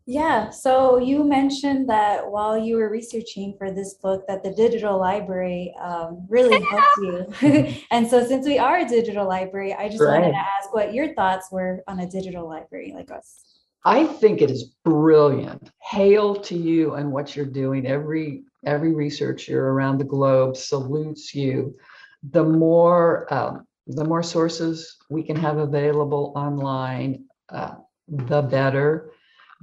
Yeah, 0.05 0.49
so 0.49 0.97
you 0.97 1.23
mentioned 1.23 1.89
that 1.89 2.29
while 2.29 2.57
you 2.57 2.75
were 2.75 2.89
researching 2.89 3.55
for 3.57 3.71
this 3.71 3.93
book, 3.93 4.25
that 4.27 4.43
the 4.43 4.51
digital 4.53 4.99
library 4.99 5.73
um, 5.81 6.25
really 6.27 6.61
helped 6.69 6.97
you. 7.41 7.73
and 7.91 8.05
so, 8.07 8.25
since 8.25 8.45
we 8.45 8.59
are 8.59 8.79
a 8.79 8.87
digital 8.87 9.25
library, 9.25 9.73
I 9.73 9.87
just 9.87 10.01
right. 10.01 10.19
wanted 10.19 10.33
to 10.33 10.37
ask 10.37 10.73
what 10.73 10.93
your 10.93 11.13
thoughts 11.13 11.51
were 11.51 11.83
on 11.87 12.01
a 12.01 12.09
digital 12.09 12.47
library 12.47 12.91
like 12.93 13.11
us. 13.11 13.43
I 13.85 14.05
think 14.05 14.41
it 14.41 14.51
is 14.51 14.75
brilliant. 14.83 15.71
Hail 15.81 16.35
to 16.35 16.55
you 16.55 16.95
and 16.95 17.11
what 17.11 17.35
you're 17.35 17.45
doing. 17.45 17.87
Every 17.87 18.43
every 18.65 18.93
researcher 18.93 19.69
around 19.69 19.99
the 19.99 20.05
globe 20.05 20.57
salutes 20.57 21.33
you. 21.33 21.75
The 22.31 22.43
more 22.43 23.33
um, 23.33 23.65
the 23.87 24.03
more 24.03 24.23
sources 24.23 24.97
we 25.09 25.23
can 25.23 25.37
have 25.37 25.57
available 25.57 26.33
online, 26.35 27.23
uh, 27.49 27.75
the 28.07 28.41
better 28.41 29.12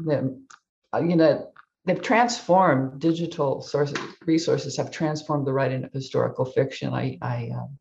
uh, 0.09 1.01
you 1.01 1.17
know, 1.17 1.51
they've 1.85 2.03
transformed 2.03 3.01
digital 3.01 3.63
sources, 3.63 3.99
resources 4.27 4.77
have 4.77 4.91
transformed 4.91 5.47
the 5.47 5.53
writing 5.53 5.85
of 5.85 5.93
historical 5.93 6.45
fiction. 6.45 6.93
I, 6.93 7.19
I 7.23 7.51
um, 7.55 7.79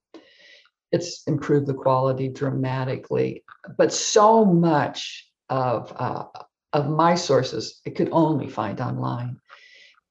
it's 0.92 1.24
improved 1.28 1.68
the 1.68 1.74
quality 1.74 2.30
dramatically, 2.30 3.44
but 3.78 3.94
so 3.94 4.46
much 4.46 5.30
of 5.50 5.94
uh, 5.96 6.26
of 6.74 6.90
my 6.90 7.16
sources 7.16 7.82
I 7.86 7.92
could 7.92 8.10
only 8.12 8.48
find 8.48 8.80
online 8.80 9.40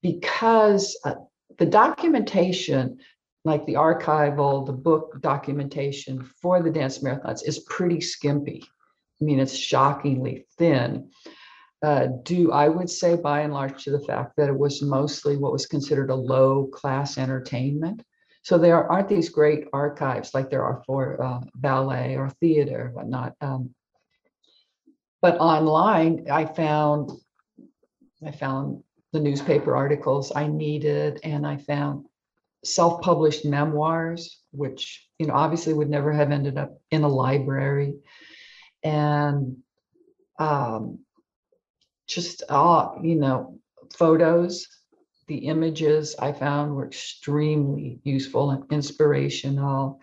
because 0.03 0.99
uh, 1.05 1.14
the 1.59 1.66
documentation, 1.66 2.99
like 3.44 3.66
the 3.66 3.75
archival, 3.75 4.64
the 4.66 4.73
book 4.73 5.21
documentation 5.21 6.23
for 6.40 6.62
the 6.62 6.71
dance 6.71 6.99
marathons, 6.99 7.40
is 7.44 7.61
pretty 7.61 8.01
skimpy. 8.01 8.62
I 9.21 9.25
mean, 9.25 9.40
it's 9.40 9.57
shockingly 9.57 10.47
thin 10.59 11.11
uh, 11.82 12.08
due, 12.24 12.50
I 12.52 12.68
would 12.68 12.90
say, 12.90 13.16
by 13.16 13.42
and 13.42 13.52
large, 13.52 13.84
to 13.84 13.90
the 13.90 14.00
fact 14.00 14.34
that 14.36 14.48
it 14.48 14.58
was 14.58 14.82
mostly 14.82 15.36
what 15.36 15.52
was 15.52 15.66
considered 15.66 16.10
a 16.10 16.14
low 16.14 16.66
class 16.66 17.18
entertainment. 17.18 18.02
So 18.42 18.58
there 18.58 18.90
aren't 18.90 19.08
these 19.08 19.28
great 19.28 19.66
archives 19.72 20.34
like 20.34 20.50
there 20.50 20.64
are 20.64 20.82
for 20.86 21.22
uh, 21.22 21.40
ballet 21.54 22.16
or 22.16 22.30
theater, 22.40 22.90
whatnot. 22.94 23.34
Um, 23.40 23.74
but 25.20 25.38
online, 25.38 26.26
I 26.30 26.46
found 26.46 27.10
I 28.24 28.32
found 28.32 28.82
the 29.12 29.20
newspaper 29.20 29.76
articles 29.76 30.32
I 30.34 30.48
needed, 30.48 31.20
and 31.22 31.46
I 31.46 31.56
found 31.58 32.06
self-published 32.64 33.44
memoirs, 33.44 34.40
which 34.50 35.08
you 35.18 35.26
know 35.26 35.34
obviously 35.34 35.72
would 35.74 35.90
never 35.90 36.12
have 36.12 36.32
ended 36.32 36.58
up 36.58 36.80
in 36.90 37.04
a 37.04 37.08
library, 37.08 37.94
and 38.82 39.58
um, 40.38 41.00
just 42.09 42.42
uh, 42.49 42.90
you 43.03 43.14
know 43.14 43.59
photos 43.97 44.66
the 45.29 45.37
images 45.37 46.16
i 46.18 46.33
found 46.33 46.75
were 46.75 46.87
extremely 46.87 48.01
useful 48.03 48.51
and 48.51 48.64
inspirational. 48.73 50.01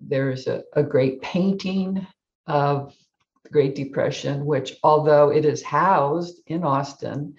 There's 0.00 0.46
a, 0.46 0.64
a 0.74 0.82
great 0.82 1.22
painting 1.22 2.06
of 2.46 2.94
the 3.42 3.50
great 3.50 3.74
depression 3.74 4.44
which 4.44 4.76
although 4.82 5.30
it 5.30 5.44
is 5.44 5.62
housed 5.62 6.40
in 6.46 6.62
austin 6.62 7.34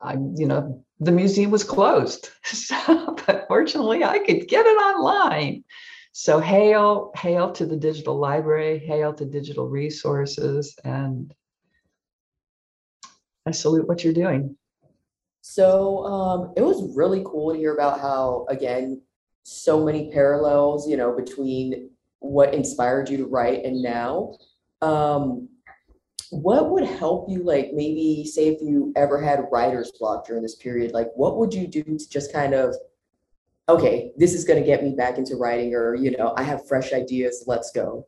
i 0.00 0.14
you 0.14 0.46
know 0.46 0.84
the 1.00 1.12
museum 1.12 1.50
was 1.50 1.64
closed. 1.64 2.30
So, 2.44 3.16
but 3.26 3.46
fortunately 3.48 4.04
i 4.04 4.18
could 4.18 4.46
get 4.46 4.66
it 4.66 4.78
online. 4.90 5.64
So 6.12 6.38
hail 6.38 7.10
hail 7.16 7.50
to 7.52 7.66
the 7.66 7.76
digital 7.76 8.16
library 8.18 8.78
hail 8.78 9.12
to 9.14 9.24
digital 9.24 9.68
resources 9.68 10.76
and 10.84 11.34
I 13.46 13.50
salute 13.50 13.88
what 13.88 14.04
you're 14.04 14.12
doing. 14.12 14.56
So 15.40 16.04
um, 16.04 16.52
it 16.56 16.62
was 16.62 16.96
really 16.96 17.22
cool 17.26 17.52
to 17.52 17.58
hear 17.58 17.74
about 17.74 18.00
how, 18.00 18.46
again, 18.48 19.02
so 19.42 19.84
many 19.84 20.10
parallels, 20.12 20.88
you 20.88 20.96
know, 20.96 21.16
between 21.16 21.90
what 22.20 22.54
inspired 22.54 23.08
you 23.08 23.16
to 23.16 23.26
write 23.26 23.64
and 23.64 23.82
now. 23.82 24.36
Um, 24.80 25.48
what 26.30 26.70
would 26.70 26.84
help 26.84 27.28
you, 27.28 27.42
like 27.42 27.70
maybe 27.74 28.24
say 28.24 28.48
if 28.48 28.62
you 28.62 28.92
ever 28.96 29.20
had 29.20 29.46
writer's 29.50 29.92
block 29.98 30.26
during 30.26 30.42
this 30.42 30.54
period, 30.54 30.92
like 30.92 31.08
what 31.14 31.36
would 31.38 31.52
you 31.52 31.66
do 31.66 31.82
to 31.82 32.08
just 32.08 32.32
kind 32.32 32.54
of, 32.54 32.74
okay, 33.68 34.12
this 34.16 34.34
is 34.34 34.44
going 34.44 34.60
to 34.60 34.66
get 34.66 34.82
me 34.82 34.94
back 34.94 35.18
into 35.18 35.36
writing, 35.36 35.74
or, 35.74 35.94
you 35.94 36.16
know, 36.16 36.32
I 36.36 36.42
have 36.44 36.66
fresh 36.66 36.92
ideas, 36.92 37.44
let's 37.46 37.70
go? 37.72 38.06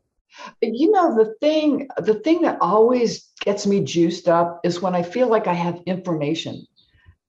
You 0.60 0.90
know 0.90 1.16
the 1.16 1.34
thing 1.40 1.88
the 1.98 2.14
thing 2.14 2.42
that 2.42 2.58
always 2.60 3.30
gets 3.40 3.66
me 3.66 3.80
juiced 3.82 4.28
up 4.28 4.60
is 4.64 4.82
when 4.82 4.94
i 4.94 5.02
feel 5.02 5.28
like 5.28 5.46
i 5.46 5.52
have 5.52 5.80
information 5.86 6.66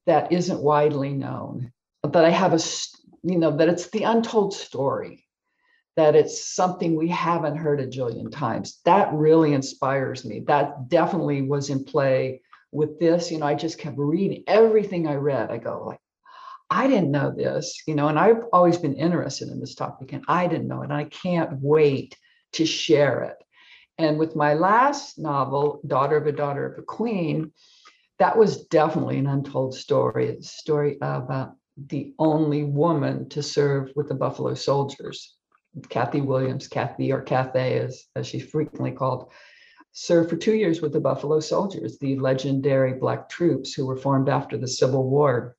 that 0.05 0.31
isn't 0.31 0.61
widely 0.61 1.13
known 1.13 1.71
that 2.03 2.25
i 2.25 2.29
have 2.29 2.53
a 2.53 2.59
you 3.23 3.37
know 3.37 3.55
that 3.55 3.69
it's 3.69 3.89
the 3.89 4.03
untold 4.03 4.53
story 4.53 5.25
that 5.95 6.15
it's 6.15 6.53
something 6.53 6.95
we 6.95 7.07
haven't 7.07 7.55
heard 7.55 7.79
a 7.79 7.87
jillion 7.87 8.29
times. 8.29 8.81
That 8.83 9.13
really 9.13 9.53
inspires 9.53 10.25
me. 10.25 10.41
That 10.41 10.89
definitely 10.89 11.41
was 11.41 11.69
in 11.69 11.85
play 11.85 12.41
with 12.71 12.99
this. 12.99 13.31
You 13.31 13.39
know 13.39 13.45
i 13.45 13.55
just 13.55 13.79
kept 13.79 13.97
reading 13.97 14.43
everything 14.47 15.07
i 15.07 15.15
read. 15.15 15.51
I 15.51 15.57
go 15.57 15.83
like 15.85 15.99
I 16.69 16.87
didn't 16.87 17.11
know 17.11 17.31
this, 17.31 17.83
you 17.85 17.93
know, 17.93 18.07
and 18.07 18.17
I've 18.17 18.43
always 18.51 18.77
been 18.77 18.95
interested 18.95 19.49
in 19.49 19.59
this 19.59 19.75
topic 19.75 20.13
and 20.13 20.25
I 20.27 20.47
didn't 20.47 20.67
know 20.67 20.81
it. 20.81 20.85
And 20.85 20.93
I 20.93 21.03
can't 21.03 21.59
wait 21.61 22.17
to 22.55 22.65
share 22.65 23.23
it. 23.23 23.37
And 23.97 24.19
with 24.19 24.35
my 24.35 24.53
last 24.53 25.17
novel, 25.17 25.79
Daughter 25.87 26.17
of 26.17 26.27
a 26.27 26.31
Daughter 26.31 26.65
of 26.65 26.79
a 26.79 26.81
Queen, 26.81 27.51
that 28.19 28.37
was 28.37 28.65
definitely 28.65 29.17
an 29.17 29.27
untold 29.27 29.75
story. 29.75 30.27
It's 30.27 30.47
a 30.47 30.57
story 30.57 31.01
of 31.01 31.29
uh, 31.29 31.49
the 31.77 32.13
only 32.19 32.63
woman 32.63 33.29
to 33.29 33.43
serve 33.43 33.91
with 33.95 34.09
the 34.09 34.15
Buffalo 34.15 34.53
Soldiers. 34.53 35.35
Kathy 35.89 36.21
Williams, 36.21 36.67
Kathy 36.67 37.11
or 37.11 37.21
Cathay, 37.21 37.79
as, 37.79 38.05
as 38.15 38.27
she's 38.27 38.49
frequently 38.49 38.91
called, 38.91 39.31
served 39.91 40.29
for 40.29 40.37
two 40.37 40.55
years 40.55 40.81
with 40.81 40.93
the 40.93 41.01
Buffalo 41.01 41.39
Soldiers, 41.39 41.97
the 41.99 42.17
legendary 42.17 42.93
Black 42.93 43.27
troops 43.27 43.73
who 43.73 43.85
were 43.85 43.97
formed 43.97 44.29
after 44.29 44.57
the 44.57 44.67
Civil 44.67 45.09
War. 45.09 45.55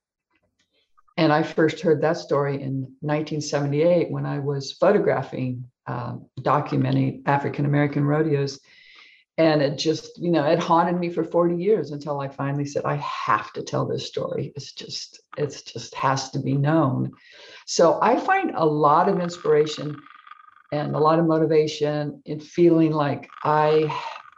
And 1.17 1.33
I 1.33 1.43
first 1.43 1.81
heard 1.81 2.01
that 2.01 2.17
story 2.17 2.55
in 2.61 2.81
1978 3.01 4.11
when 4.11 4.25
I 4.25 4.39
was 4.39 4.73
photographing 4.73 5.69
um, 5.87 6.27
documenting 6.39 7.23
African 7.25 7.65
American 7.65 8.05
rodeos. 8.05 8.59
And 9.39 9.61
it 9.61 9.77
just, 9.77 10.17
you 10.17 10.31
know, 10.31 10.43
it 10.45 10.57
haunted 10.57 10.99
me 10.99 11.09
for 11.09 11.23
40 11.23 11.57
years 11.57 11.91
until 11.91 12.19
I 12.19 12.27
finally 12.27 12.65
said, 12.65 12.85
I 12.85 12.95
have 12.95 13.53
to 13.53 13.61
tell 13.61 13.85
this 13.85 14.07
story. 14.07 14.51
It's 14.55 14.71
just, 14.71 15.21
it's 15.37 15.61
just 15.61 15.93
has 15.93 16.31
to 16.31 16.39
be 16.39 16.53
known. 16.53 17.11
So 17.67 17.99
I 18.01 18.17
find 18.17 18.53
a 18.55 18.65
lot 18.65 19.07
of 19.09 19.19
inspiration 19.19 19.95
and 20.71 20.95
a 20.95 20.99
lot 20.99 21.19
of 21.19 21.27
motivation 21.27 22.21
in 22.25 22.39
feeling 22.39 22.91
like 22.91 23.29
I 23.43 23.93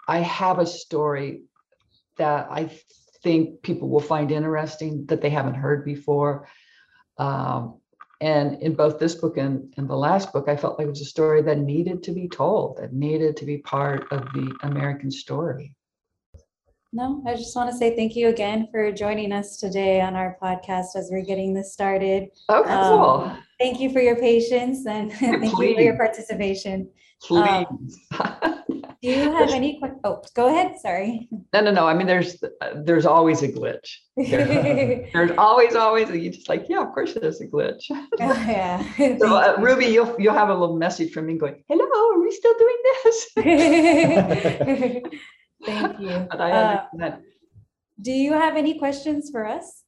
I 0.08 0.20
have 0.20 0.60
a 0.60 0.66
story 0.66 1.44
that 2.18 2.48
I 2.52 2.70
think 3.24 3.62
people 3.62 3.90
will 3.90 4.00
find 4.00 4.32
interesting 4.32 5.06
that 5.08 5.22
they 5.22 5.30
haven't 5.30 5.56
heard 5.56 5.86
before. 5.86 6.48
Um, 7.18 7.80
and 8.22 8.62
in 8.62 8.76
both 8.76 9.00
this 9.00 9.16
book 9.16 9.38
and, 9.38 9.74
and 9.78 9.90
the 9.90 9.96
last 9.96 10.34
book, 10.34 10.50
I 10.50 10.58
felt 10.58 10.78
like 10.78 10.88
it 10.88 10.90
was 10.90 11.02
a 11.02 11.06
story 11.06 11.42
that 11.44 11.60
needed 11.60 12.04
to 12.04 12.12
be 12.12 12.28
told, 12.28 12.78
that 12.78 12.92
needed 12.92 13.38
to 13.38 13.46
be 13.46 13.60
part 13.60 14.12
of 14.12 14.24
the 14.34 14.54
American 14.64 15.10
story. 15.10 15.74
No, 16.92 17.24
I 17.28 17.36
just 17.36 17.56
want 17.56 17.70
to 17.70 17.78
say 17.78 17.96
thank 17.96 18.16
you 18.16 18.30
again 18.30 18.68
for 18.72 18.92
joining 18.92 19.32
us 19.32 19.58
today 19.58 20.02
on 20.02 20.16
our 20.16 20.38
podcast 20.42 20.96
as 20.96 21.10
we're 21.12 21.24
getting 21.24 21.54
this 21.54 21.72
started. 21.72 22.30
Oh, 22.50 22.64
cool. 22.64 23.32
Um, 23.32 23.44
thank 23.60 23.80
you 23.80 23.92
for 23.92 24.02
your 24.02 24.16
patience 24.16 24.86
and 24.88 25.14
thank 25.14 25.44
you 25.44 25.76
for 25.76 25.82
your 25.82 25.96
participation. 25.96 26.90
Please. 27.22 27.66
Um, 28.20 28.64
do 29.02 29.10
you 29.10 29.32
have 29.32 29.50
any 29.52 29.80
questions? 29.80 30.02
Oh, 30.04 30.22
go 30.34 30.48
ahead. 30.50 30.80
Sorry. 30.80 31.30
No, 31.54 31.62
no, 31.62 31.72
no. 31.72 31.88
I 31.88 31.94
mean, 31.94 32.08
there's 32.08 32.44
there's 32.84 33.06
always 33.06 33.42
a 33.44 33.48
glitch. 33.48 33.96
there's 34.18 35.32
always, 35.38 35.76
always. 35.76 36.10
You 36.10 36.32
just 36.32 36.50
like, 36.50 36.66
yeah, 36.68 36.82
of 36.82 36.92
course 36.94 37.14
there's 37.14 37.42
a 37.42 37.48
glitch. 37.48 37.84
Oh, 38.22 38.44
yeah. 38.48 38.84
so, 39.18 39.36
uh, 39.36 39.56
Ruby, 39.60 39.86
you'll 39.86 40.16
you'll 40.20 40.34
have 40.34 40.50
a 40.50 40.56
little 40.56 40.76
message 40.76 41.14
from 41.14 41.28
me 41.28 41.38
going, 41.38 41.64
"Hello, 41.70 41.86
are 41.86 42.20
we 42.22 42.32
still 42.32 42.56
doing 42.58 42.78
this?" 43.04 43.28
Thank 45.66 46.00
you. 46.00 46.10
Uh, 46.10 46.86
do 48.02 48.12
you 48.12 48.34
have 48.34 48.56
any 48.58 48.78
questions 48.80 49.30
for 49.30 49.46
us? 49.46 49.84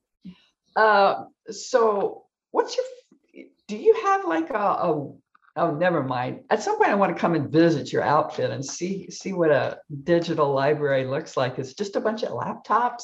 Uh, 0.75 1.25
so 1.49 2.25
what's 2.51 2.77
your, 2.77 3.45
do 3.67 3.77
you 3.77 3.93
have 4.03 4.25
like 4.25 4.49
a, 4.49 4.53
a, 4.53 5.13
oh, 5.55 5.75
never 5.75 6.03
mind. 6.03 6.41
At 6.49 6.63
some 6.63 6.77
point 6.77 6.89
I 6.89 6.95
want 6.95 7.15
to 7.15 7.19
come 7.19 7.35
and 7.35 7.49
visit 7.49 7.91
your 7.91 8.03
outfit 8.03 8.51
and 8.51 8.63
see, 8.63 9.09
see 9.09 9.33
what 9.33 9.51
a 9.51 9.79
digital 10.03 10.53
library 10.53 11.05
looks 11.05 11.37
like. 11.37 11.59
It's 11.59 11.73
just 11.73 11.95
a 11.95 12.01
bunch 12.01 12.23
of 12.23 12.29
laptops. 12.29 13.03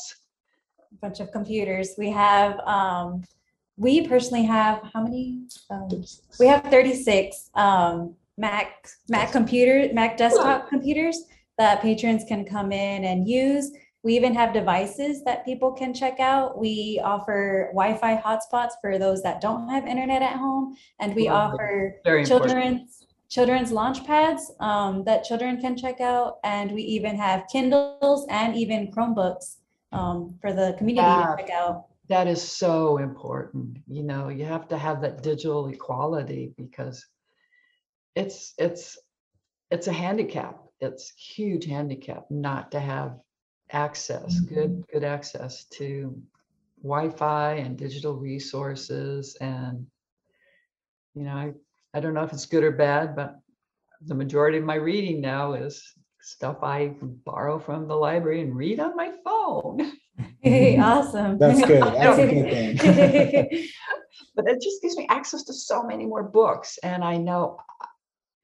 A 0.92 0.96
bunch 1.02 1.20
of 1.20 1.32
computers. 1.32 1.96
We 1.98 2.10
have, 2.12 2.60
um, 2.62 3.24
we 3.76 4.08
personally 4.08 4.44
have, 4.46 4.82
how 4.94 5.04
many? 5.04 5.44
Um, 5.70 5.90
We 6.40 6.48
have 6.48 6.64
thirty-six, 6.64 7.52
um, 7.54 8.16
Mac, 8.38 8.88
Mac 9.10 9.32
computer, 9.32 9.94
Mac 9.94 10.18
desktop 10.18 10.70
computers 10.70 11.26
that 11.58 11.82
patrons 11.82 12.24
can 12.28 12.46
come 12.46 12.72
in 12.72 13.04
and 13.04 13.28
use. 13.28 13.72
We 14.04 14.16
even 14.16 14.34
have 14.36 14.54
devices 14.54 15.24
that 15.24 15.44
people 15.44 15.72
can 15.72 15.94
check 15.94 16.20
out. 16.20 16.58
We 16.58 17.02
offer 17.04 17.70
Wi-Fi 17.74 18.18
hotspots 18.22 18.74
for 18.80 18.98
those 18.98 19.22
that 19.24 19.42
don't 19.42 19.68
have 19.70 19.86
internet 19.86 20.22
at 20.22 20.38
home. 20.38 20.76
And 21.00 21.16
we 21.16 21.30
Lovely. 21.30 21.60
offer 21.60 21.96
important. 22.06 22.28
children's, 22.28 23.08
children's 23.30 23.72
launch 23.72 24.06
pads, 24.06 24.52
um, 24.60 25.04
that 25.06 25.24
children 25.24 25.60
can 25.60 25.76
check 25.76 26.00
out. 26.00 26.38
And 26.44 26.72
we 26.72 26.84
even 26.84 27.18
have 27.18 27.48
Kindles 27.52 28.26
and 28.30 28.56
even 28.56 28.92
Chromebooks, 28.92 29.58
um, 29.92 30.38
for 30.42 30.54
the 30.54 30.76
community 30.78 31.08
Yeah. 31.08 31.36
to 31.36 31.42
check 31.42 31.50
out. 31.50 31.86
That 32.08 32.28
is 32.28 32.42
so 32.42 32.98
important. 32.98 33.80
You 33.88 34.04
know, 34.04 34.30
you 34.30 34.46
have 34.46 34.68
to 34.70 34.78
have 34.78 35.02
that 35.02 35.22
digital 35.24 35.68
equality 35.68 36.54
because 36.56 37.06
it's 38.16 38.54
it's 38.58 38.98
it's 39.70 39.88
a 39.88 39.92
handicap. 39.92 40.60
It's 40.80 41.12
huge 41.18 41.66
handicap 41.66 42.32
not 42.32 42.72
to 42.72 42.80
have 42.80 43.20
access, 43.72 44.40
good 44.40 44.72
mm-hmm. 44.72 44.92
good 44.92 45.04
access 45.04 45.66
to 45.66 46.22
Wi-Fi 46.84 47.54
and 47.54 47.78
digital 47.78 48.16
resources 48.16 49.36
and 49.42 49.86
you 51.14 51.24
know, 51.24 51.32
I 51.32 51.54
I 51.94 52.00
don't 52.00 52.14
know 52.14 52.24
if 52.24 52.34
it's 52.34 52.46
good 52.46 52.64
or 52.64 52.72
bad, 52.72 53.16
but 53.16 53.40
the 54.02 54.16
majority 54.16 54.58
of 54.58 54.64
my 54.64 54.76
reading 54.76 55.22
now 55.22 55.54
is 55.54 55.82
stuff 56.22 56.62
I 56.62 56.94
borrow 57.26 57.58
from 57.58 57.88
the 57.88 57.96
library 57.96 58.42
and 58.42 58.56
read 58.56 58.80
on 58.80 58.96
my 58.96 59.12
phone. 59.24 59.94
Hey, 60.42 60.74
mm-hmm. 60.74 60.82
awesome. 60.82 61.38
That's 61.38 61.64
good. 61.64 61.84
That's 61.84 62.18
a 62.18 62.28
good 62.28 62.80
thing. 62.80 63.68
but 64.38 64.48
it 64.48 64.62
just 64.62 64.82
gives 64.82 64.96
me 64.96 65.08
access 65.10 65.44
to 65.44 65.54
so 65.54 65.84
many 65.84 66.06
more 66.06 66.24
books 66.24 66.78
and 66.84 67.04
i 67.04 67.18
know 67.18 67.58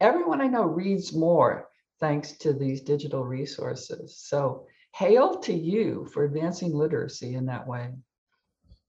everyone 0.01 0.41
i 0.41 0.47
know 0.47 0.63
reads 0.63 1.13
more 1.13 1.69
thanks 1.99 2.33
to 2.33 2.51
these 2.51 2.81
digital 2.81 3.23
resources 3.23 4.17
so 4.17 4.65
hail 4.93 5.37
to 5.39 5.53
you 5.53 6.07
for 6.13 6.23
advancing 6.23 6.73
literacy 6.73 7.33
in 7.35 7.45
that 7.47 7.67
way 7.67 7.91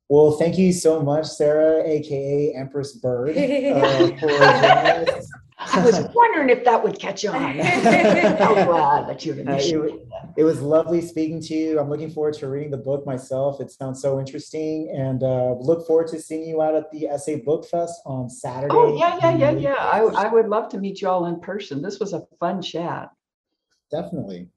Well, 0.09 0.33
thank 0.33 0.59
you 0.59 0.71
so 0.73 1.01
much, 1.03 1.27
Sarah, 1.27 1.83
aka 1.83 2.53
Empress 2.55 2.93
Bird, 2.93 3.37
uh, 3.37 4.09
for 4.21 4.29
joining 4.29 5.09
us. 5.09 5.31
i 5.59 5.83
was 5.83 5.99
wondering 6.15 6.51
if 6.51 6.63
that 6.65 6.83
would 6.85 6.99
catch 6.99 7.25
on 7.25 7.35
i'm 7.61 8.67
glad 8.67 9.09
that 9.09 9.25
you've 9.25 9.39
Uh, 9.39 9.43
it, 9.43 9.47
wa- 9.47 9.53
initiated 9.55 10.01
that. 10.11 10.29
it 10.37 10.45
was 10.45 10.61
lovely 10.61 11.01
speaking 11.01 11.41
to 11.41 11.55
you. 11.55 11.79
I'm 11.81 11.89
looking 11.89 12.11
forward 12.11 12.35
to 12.35 12.49
reading 12.49 12.71
the 12.71 12.77
book 12.91 13.07
myself. 13.07 13.61
It 13.61 13.71
sounds 13.71 14.03
so 14.03 14.19
interesting, 14.19 14.91
and 14.95 15.23
uh, 15.23 15.55
look 15.61 15.87
forward 15.87 16.09
to 16.09 16.21
seeing 16.21 16.45
you 16.51 16.61
out 16.61 16.75
at 16.75 16.91
the 16.91 17.09
SA 17.17 17.37
Book 17.47 17.65
Fest 17.67 17.97
on 18.05 18.29
Saturday. 18.29 18.75
oh 18.77 18.97
yeah 18.99 19.17
yeah 19.23 19.37
yeah 19.43 19.53
yeah 19.53 19.75
I, 19.97 20.01
I 20.25 20.27
would 20.35 20.49
love 20.49 20.69
to 20.71 20.79
meet 20.79 21.01
you 21.01 21.09
all 21.09 21.25
in 21.27 21.41
person 21.41 21.81
this 21.81 21.99
was 21.99 22.13
a 22.13 22.23
fun 22.41 22.61
chat 22.61 23.09
Definitely. 23.91 24.49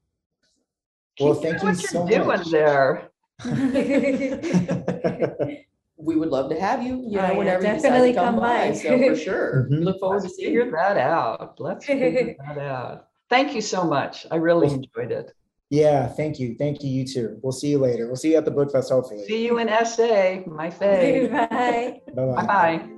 Well, 1.20 1.34
Keep 1.34 1.42
thank 1.42 1.60
doing 1.60 1.74
you 1.74 1.80
what 1.80 1.90
so 1.90 2.08
you're 2.08 2.24
doing 2.24 2.50
there 2.50 3.10
We 6.00 6.14
would 6.16 6.28
love 6.28 6.48
to 6.50 6.60
have 6.60 6.80
you, 6.82 7.02
you 7.08 7.18
Oh, 7.18 7.22
know, 7.22 7.32
yeah, 7.32 7.38
whenever 7.38 7.62
you 7.66 7.72
decide 7.74 7.82
definitely 7.82 8.12
to 8.12 8.18
come 8.18 8.34
come 8.34 8.40
by. 8.40 8.68
by. 8.68 8.72
So 8.74 8.98
for 8.98 9.16
sure, 9.26 9.66
we 9.68 9.76
Mhm. 9.78 9.84
look 9.84 9.98
forward 10.00 10.18
to 10.20 10.24
Let's 10.24 10.36
seeing 10.36 10.52
you. 10.54 10.62
figure 10.64 10.76
that 10.76 10.96
out. 10.96 11.58
Let's 11.60 11.84
figure 11.86 12.36
that 12.46 12.58
out. 12.58 13.06
Thank 13.28 13.54
you 13.54 13.60
so 13.60 13.84
much. 13.84 14.26
I 14.30 14.36
really 14.36 14.68
enjoyed 14.68 15.10
it. 15.12 15.32
yeah, 15.70 16.06
thank 16.06 16.38
you. 16.38 16.54
Thank 16.56 16.82
you. 16.84 16.90
You 16.90 17.04
too. 17.04 17.38
We'll 17.42 17.52
see 17.52 17.68
you 17.68 17.78
later. 17.78 18.06
We'll 18.06 18.16
see 18.16 18.30
you 18.32 18.36
at 18.38 18.44
the 18.44 18.50
Book 18.52 18.70
Fest, 18.72 18.90
hopefully. 18.90 19.24
See 19.26 19.44
you 19.44 19.58
in 19.58 19.68
SA, 19.84 20.42
my 20.46 20.70
fave. 20.70 21.30
Bye. 21.32 22.00
Bye-bye. 22.14 22.34
Bye 22.36 22.46
bye. 22.46 22.97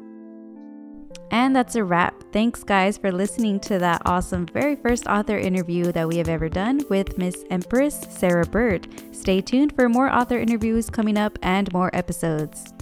And 1.31 1.55
that's 1.55 1.77
a 1.77 1.85
wrap. 1.85 2.25
Thanks, 2.33 2.65
guys, 2.65 2.99
for 2.99 3.13
listening 3.13 3.61
to 3.61 3.79
that 3.79 4.03
awesome 4.05 4.47
very 4.47 4.75
first 4.75 5.07
author 5.07 5.39
interview 5.39 5.93
that 5.93 6.09
we 6.09 6.17
have 6.17 6.29
ever 6.29 6.49
done 6.49 6.81
with 6.89 7.19
Miss 7.19 7.45
Empress 7.51 8.07
Sarah 8.11 8.47
Bird. 8.47 8.89
Stay 9.13 9.41
tuned 9.41 9.75
for 9.75 9.89
more 9.89 10.13
author 10.13 10.39
interviews 10.39 10.91
coming 10.91 11.17
up 11.17 11.39
and 11.43 11.73
more 11.73 11.91
episodes. 11.95 12.73